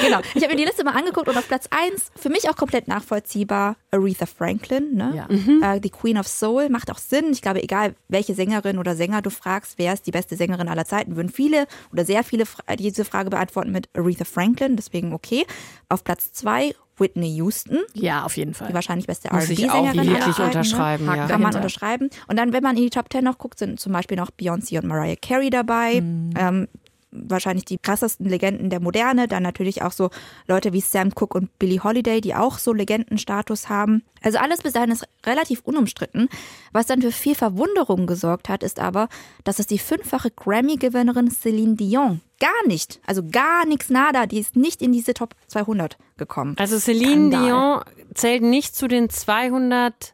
genau. 0.04 0.20
Ich 0.34 0.42
habe 0.42 0.54
mir 0.54 0.56
die 0.56 0.64
Liste 0.64 0.84
mal 0.84 0.94
angeguckt 0.94 1.28
und 1.28 1.36
auf 1.36 1.46
Platz 1.48 1.68
1, 1.70 2.10
für 2.16 2.28
mich 2.28 2.48
auch 2.48 2.56
komplett 2.56 2.88
nachvollziehbar, 2.88 3.76
Aretha 3.90 4.26
Franklin, 4.26 4.94
ne? 4.94 5.12
Ja. 5.16 5.26
Mhm. 5.28 5.62
Äh, 5.62 5.80
die 5.80 5.90
Queen 5.90 6.18
of 6.18 6.28
Soul, 6.28 6.68
macht 6.68 6.90
auch 6.90 6.98
Sinn. 6.98 7.30
Ich 7.32 7.42
glaube, 7.42 7.62
egal 7.62 7.94
welche 8.08 8.34
Sängerin 8.34 8.78
oder 8.78 8.96
Sänger 8.96 9.22
du 9.22 9.30
fragst, 9.30 9.78
wer 9.78 9.92
ist 9.92 10.06
die 10.06 10.10
beste 10.10 10.36
Sängerin 10.36 10.68
aller 10.68 10.84
Zeiten, 10.84 11.16
würden 11.16 11.30
viele 11.30 11.66
oder 11.92 12.04
sehr 12.04 12.24
viele 12.24 12.44
diese 12.78 13.04
Frage 13.04 13.30
beantworten 13.30 13.72
mit 13.72 13.88
Aretha 13.94 14.24
Franklin, 14.24 14.76
deswegen 14.76 15.12
okay. 15.12 15.46
Auf 15.88 16.04
Platz 16.04 16.32
2 16.32 16.74
Whitney 16.96 17.36
Houston. 17.36 17.78
Ja, 17.92 18.24
auf 18.24 18.36
jeden 18.36 18.54
Fall. 18.54 18.68
Die 18.68 18.74
wahrscheinlich 18.74 19.06
beste 19.06 19.28
R&B-Sängerin 19.28 19.98
aller 19.98 20.20
Zeiten. 20.20 20.40
Ne? 20.40 20.46
unterschreiben, 20.46 21.06
ne? 21.06 21.16
ja. 21.16 21.26
Kann 21.26 21.42
man 21.42 21.54
unterschreiben. 21.54 22.10
Und 22.28 22.38
dann, 22.38 22.52
wenn 22.52 22.62
man 22.62 22.76
in 22.76 22.84
die 22.84 22.90
Top 22.90 23.06
10 23.12 23.24
noch 23.24 23.38
guckt, 23.38 23.58
sind 23.58 23.80
zum 23.80 23.92
Beispiel 23.92 24.16
noch 24.16 24.30
Beyoncé 24.30 24.78
und 24.78 24.86
Mariah 24.86 25.16
Carey 25.20 25.50
dabei. 25.50 26.00
Mhm. 26.00 26.30
Ähm, 26.36 26.68
wahrscheinlich 27.14 27.64
die 27.64 27.78
krassesten 27.78 28.28
Legenden 28.28 28.70
der 28.70 28.80
Moderne. 28.80 29.28
Dann 29.28 29.42
natürlich 29.42 29.82
auch 29.82 29.92
so 29.92 30.10
Leute 30.46 30.72
wie 30.72 30.80
Sam 30.80 31.14
Cooke 31.14 31.38
und 31.38 31.58
Billie 31.58 31.82
Holiday, 31.82 32.20
die 32.20 32.34
auch 32.34 32.58
so 32.58 32.72
Legendenstatus 32.72 33.68
haben. 33.68 34.02
Also 34.22 34.38
alles 34.38 34.62
bis 34.62 34.72
dahin 34.72 34.90
ist 34.90 35.06
relativ 35.24 35.60
unumstritten. 35.64 36.28
Was 36.72 36.86
dann 36.86 37.02
für 37.02 37.12
viel 37.12 37.34
Verwunderung 37.34 38.06
gesorgt 38.06 38.48
hat, 38.48 38.62
ist 38.62 38.80
aber, 38.80 39.08
dass 39.44 39.58
es 39.58 39.66
die 39.66 39.78
fünffache 39.78 40.30
Grammy-Gewinnerin 40.30 41.30
Celine 41.30 41.76
Dion 41.76 42.20
gar 42.40 42.66
nicht, 42.66 43.00
also 43.06 43.22
gar 43.28 43.64
nichts 43.66 43.90
nada, 43.90 44.26
die 44.26 44.38
ist 44.38 44.56
nicht 44.56 44.82
in 44.82 44.92
diese 44.92 45.14
Top 45.14 45.34
200 45.46 45.96
gekommen. 46.16 46.56
Also 46.58 46.78
Celine 46.78 47.30
Skandal. 47.30 47.44
Dion 47.44 47.80
zählt 48.14 48.42
nicht 48.42 48.76
zu 48.76 48.88
den 48.88 49.08
200 49.08 50.13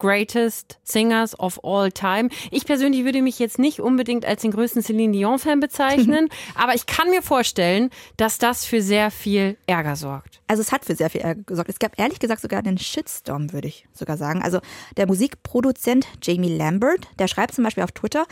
Greatest 0.00 0.80
Singers 0.82 1.38
of 1.38 1.60
All 1.62 1.92
Time. 1.92 2.30
Ich 2.50 2.64
persönlich 2.64 3.04
würde 3.04 3.22
mich 3.22 3.38
jetzt 3.38 3.60
nicht 3.60 3.78
unbedingt 3.78 4.24
als 4.26 4.42
den 4.42 4.50
größten 4.50 4.82
Celine 4.82 5.12
Dion-Fan 5.12 5.60
bezeichnen, 5.60 6.28
aber 6.56 6.74
ich 6.74 6.86
kann 6.86 7.10
mir 7.10 7.22
vorstellen, 7.22 7.90
dass 8.16 8.38
das 8.38 8.64
für 8.64 8.82
sehr 8.82 9.12
viel 9.12 9.56
Ärger 9.66 9.94
sorgt. 9.94 10.40
Also 10.48 10.62
es 10.62 10.72
hat 10.72 10.84
für 10.84 10.96
sehr 10.96 11.10
viel 11.10 11.20
Ärger 11.20 11.42
gesorgt. 11.44 11.70
Es 11.70 11.78
gab 11.78 11.98
ehrlich 11.98 12.18
gesagt 12.18 12.42
sogar 12.42 12.58
einen 12.58 12.78
Shitstorm, 12.78 13.52
würde 13.52 13.68
ich 13.68 13.86
sogar 13.92 14.16
sagen. 14.16 14.42
Also 14.42 14.58
der 14.96 15.06
Musikproduzent 15.06 16.06
Jamie 16.22 16.56
Lambert, 16.56 17.06
der 17.18 17.28
schreibt 17.28 17.54
zum 17.54 17.62
Beispiel 17.62 17.84
auf 17.84 17.92
Twitter, 17.92 18.26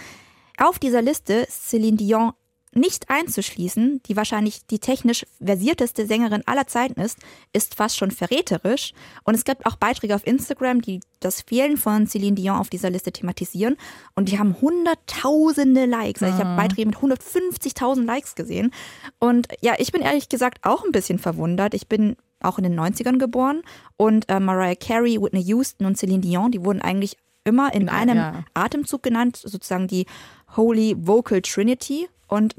auf 0.56 0.78
dieser 0.78 1.02
Liste 1.02 1.46
Celine 1.48 1.96
Dion 1.96 2.32
nicht 2.72 3.08
einzuschließen, 3.10 4.02
die 4.04 4.16
wahrscheinlich 4.16 4.66
die 4.66 4.78
technisch 4.78 5.24
versierteste 5.42 6.06
Sängerin 6.06 6.42
aller 6.46 6.66
Zeiten 6.66 7.00
ist, 7.00 7.18
ist 7.52 7.74
fast 7.74 7.96
schon 7.96 8.10
verräterisch. 8.10 8.92
Und 9.24 9.34
es 9.34 9.44
gibt 9.44 9.66
auch 9.66 9.76
Beiträge 9.76 10.14
auf 10.14 10.26
Instagram, 10.26 10.80
die 10.82 11.00
das 11.20 11.42
Fehlen 11.42 11.76
von 11.76 12.06
Celine 12.06 12.36
Dion 12.36 12.56
auf 12.56 12.68
dieser 12.68 12.90
Liste 12.90 13.12
thematisieren. 13.12 13.76
Und 14.14 14.28
die 14.28 14.38
haben 14.38 14.60
hunderttausende 14.60 15.86
Likes. 15.86 16.22
Also 16.22 16.34
ich 16.34 16.40
habe 16.40 16.52
mhm. 16.52 16.56
Beiträge 16.56 16.86
mit 16.86 16.96
150.000 16.96 18.04
Likes 18.04 18.34
gesehen. 18.34 18.72
Und 19.18 19.48
ja, 19.60 19.74
ich 19.78 19.92
bin 19.92 20.02
ehrlich 20.02 20.28
gesagt 20.28 20.64
auch 20.64 20.84
ein 20.84 20.92
bisschen 20.92 21.18
verwundert. 21.18 21.74
Ich 21.74 21.88
bin 21.88 22.16
auch 22.40 22.58
in 22.58 22.64
den 22.64 22.78
90ern 22.78 23.18
geboren. 23.18 23.62
Und 23.96 24.28
äh, 24.28 24.40
Mariah 24.40 24.76
Carey, 24.76 25.20
Whitney 25.20 25.42
Houston 25.42 25.86
und 25.86 25.98
Celine 25.98 26.20
Dion, 26.20 26.50
die 26.50 26.64
wurden 26.64 26.82
eigentlich 26.82 27.16
immer 27.44 27.72
in 27.72 27.88
einem 27.88 28.16
ja. 28.16 28.44
Atemzug 28.54 29.02
genannt, 29.02 29.36
sozusagen 29.36 29.88
die 29.88 30.06
Holy 30.56 30.94
Vocal 30.98 31.40
Trinity. 31.40 32.08
Und 32.28 32.54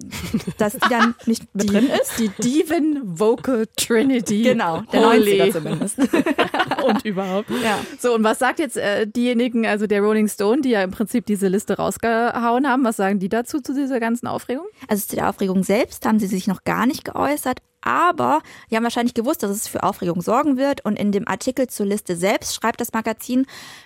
dass 0.58 0.74
die 0.74 0.90
dann 0.90 1.16
nicht 1.26 1.44
mit 1.54 1.64
die, 1.64 1.68
drin 1.68 1.90
ist. 1.90 2.20
Die 2.20 2.30
Diven 2.42 3.02
Vocal 3.04 3.68
Trinity. 3.76 4.42
Genau, 4.42 4.82
der 4.92 5.10
Holy. 5.10 5.42
90er 5.42 5.54
zumindest. 5.54 6.00
und 6.84 7.06
überhaupt. 7.06 7.50
Ja. 7.64 7.80
So, 8.00 8.16
und 8.16 8.24
was 8.24 8.40
sagt 8.40 8.60
jetzt 8.60 8.78
äh, 8.78 9.08
diejenigen, 9.08 9.66
also 9.66 9.88
der 9.88 10.02
Rolling 10.02 10.28
Stone, 10.28 10.62
die 10.62 10.70
ja 10.70 10.84
im 10.84 10.92
Prinzip 10.92 11.26
diese 11.26 11.48
Liste 11.48 11.78
rausgehauen 11.78 12.68
haben, 12.68 12.84
was 12.84 12.98
sagen 12.98 13.20
die 13.20 13.30
dazu, 13.30 13.62
zu 13.62 13.74
dieser 13.74 14.00
ganzen 14.00 14.28
Aufregung? 14.28 14.66
Also 14.88 15.08
zu 15.08 15.16
der 15.16 15.30
Aufregung 15.30 15.64
selbst 15.64 16.06
haben 16.06 16.20
sie 16.20 16.28
sich 16.28 16.48
noch 16.48 16.64
gar 16.64 16.86
nicht 16.86 17.06
geäußert, 17.06 17.60
aber 17.82 18.42
die 18.70 18.76
haben 18.76 18.84
wahrscheinlich 18.84 19.13
gewusst, 19.13 19.44
dass 19.44 19.52
es 19.52 19.68
für 19.68 19.84
Aufregung 19.84 20.22
sorgen 20.22 20.58
wird. 20.58 20.84
Und 20.84 20.98
in 20.98 21.12
dem 21.12 21.28
Artikel 21.28 21.68
zur 21.68 21.86
Liste 21.86 22.15
selbst 22.15 22.56
schreibt 22.56 22.82
das 22.82 22.94
Magazin, 22.94 23.46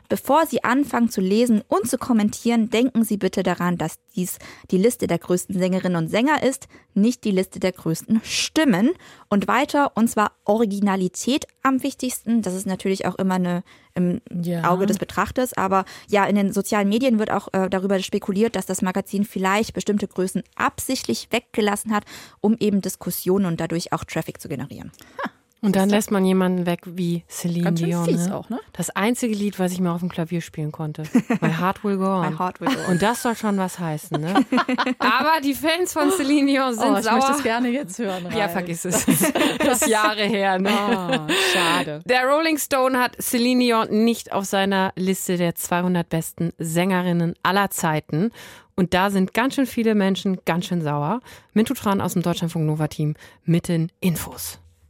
bevor 0.10 0.46
Sie 0.46 0.64
anfangen 0.64 1.10
zu 1.10 1.22
lesen 1.22 1.62
und 1.68 1.90
zu 1.90 1.98
kommentieren, 1.98 2.70
denken 2.70 3.04
Sie 3.04 3.18
bitte 3.18 3.44
daran, 3.44 3.78
dass 3.78 3.96
dies 4.16 4.38
die 4.72 4.78
Liste 4.78 5.08
der 5.08 5.20
größten 5.20 5.58
Sängerinnen 5.58 6.04
und 6.04 6.10
Sänger 6.10 6.44
ist, 6.44 6.68
nicht 6.94 7.24
die 7.24 7.32
Liste 7.32 7.60
der 7.60 7.72
größten 7.72 8.22
Stimmen. 8.24 8.92
Und 9.30 9.48
weiter, 9.48 9.92
und 9.96 10.10
zwar 10.10 10.32
Originalität 10.46 11.46
am 11.62 11.84
wichtigsten. 11.84 12.42
Das 12.42 12.54
ist 12.54 12.66
natürlich 12.66 13.06
auch 13.06 13.16
immer 13.16 13.36
eine 13.36 13.64
im 13.96 14.22
Ja. 14.42 14.70
Auge 14.70 14.86
des 14.86 14.98
Betrachters. 14.98 15.54
Aber 15.54 15.86
ja, 16.10 16.26
in 16.26 16.36
den 16.36 16.54
sozialen 16.54 16.90
Medien 16.90 17.20
wird 17.20 17.32
auch 17.32 17.50
äh, 17.54 17.70
darüber 17.70 18.00
spekuliert, 18.00 18.56
dass 18.56 18.66
das 18.66 18.82
Magazin 18.82 19.26
vielleicht 19.26 19.74
bestimmte 19.74 20.08
Größen 20.08 20.44
absichtlich 20.56 21.28
weggelassen 21.32 21.94
hat, 21.94 22.06
um 22.42 22.58
eben 22.60 22.82
Diskussionen 22.82 23.46
und 23.46 23.60
dadurch 23.60 23.94
auch 23.94 24.04
Traffic 24.04 24.42
zu 24.42 24.50
generieren. 24.50 24.92
Und 25.64 25.76
dann 25.78 25.90
lässt 25.90 26.12
man 26.12 26.26
jemanden 26.26 26.66
weg 26.66 26.82
wie 26.86 27.24
Celine 27.30 27.64
Ganz 27.64 27.80
schön 27.80 27.90
Dion. 27.90 28.06
fies 28.06 28.28
ne? 28.28 28.36
auch, 28.36 28.50
ne? 28.50 28.60
Das 28.74 28.90
einzige 28.90 29.34
Lied, 29.34 29.58
was 29.60 29.72
ich 29.72 29.80
mal 29.80 29.94
auf 29.94 30.02
dem 30.02 30.10
Klavier 30.10 30.42
spielen 30.42 30.72
konnte. 30.74 31.04
My 31.42 31.54
Heart 31.54 31.84
Will 31.86 31.98
Go 31.98 32.06
On. 32.06 32.30
My 32.32 32.38
Heart 32.38 32.60
Will 32.62 32.68
Go 32.68 32.80
On. 32.86 32.92
Und 32.92 33.02
das 33.02 33.22
soll 33.24 33.36
schon 33.36 33.58
was 33.58 33.80
heißen, 33.80 34.20
ne? 34.20 34.34
Aber 35.00 35.42
die 35.42 35.54
Fans 35.54 35.94
von 35.94 36.12
Celine 36.12 36.52
Dion 36.52 36.74
sind 36.76 36.84
Oh, 36.94 36.98
ich 36.98 37.04
sauer. 37.06 37.14
möchte 37.16 37.32
es 37.32 37.44
gerne 37.44 37.70
jetzt 37.70 37.98
hören. 37.98 38.28
ja, 38.32 38.40
Ralf. 38.42 38.52
vergiss 38.52 38.86
es. 38.86 39.06
Das 39.64 39.82
ist 39.82 39.88
Jahre 39.88 40.24
her, 40.24 40.60
ne? 40.60 40.70
Oh, 40.70 41.32
schade. 41.54 42.02
Der 42.06 42.26
Rolling 42.28 42.58
Stone 42.58 43.00
hat 43.00 43.16
Celine 43.22 43.64
Dion 43.64 44.04
nicht 44.04 44.34
auf 44.34 44.44
seiner 44.46 44.92
Liste 44.98 45.38
der 45.38 45.56
200 45.56 46.08
besten 46.10 46.52
Sängerinnen 46.58 47.36
aller 47.44 47.70
Zeiten. 47.70 48.32
Und 48.76 48.94
da 48.94 49.10
sind 49.12 49.34
ganz 49.34 49.56
schön 49.56 49.66
viele 49.68 49.96
Menschen 49.96 50.40
ganz 50.46 50.66
schön 50.66 50.82
sauer. 50.82 51.22
Mintu 51.54 51.74
Tran 51.74 52.02
aus 52.02 52.14
dem 52.14 52.22
Deutschlandfunk 52.24 52.66
Nova 52.66 52.88
Team 52.88 53.14
mit 53.46 53.68
den 53.70 53.92
Infos. 54.02 54.60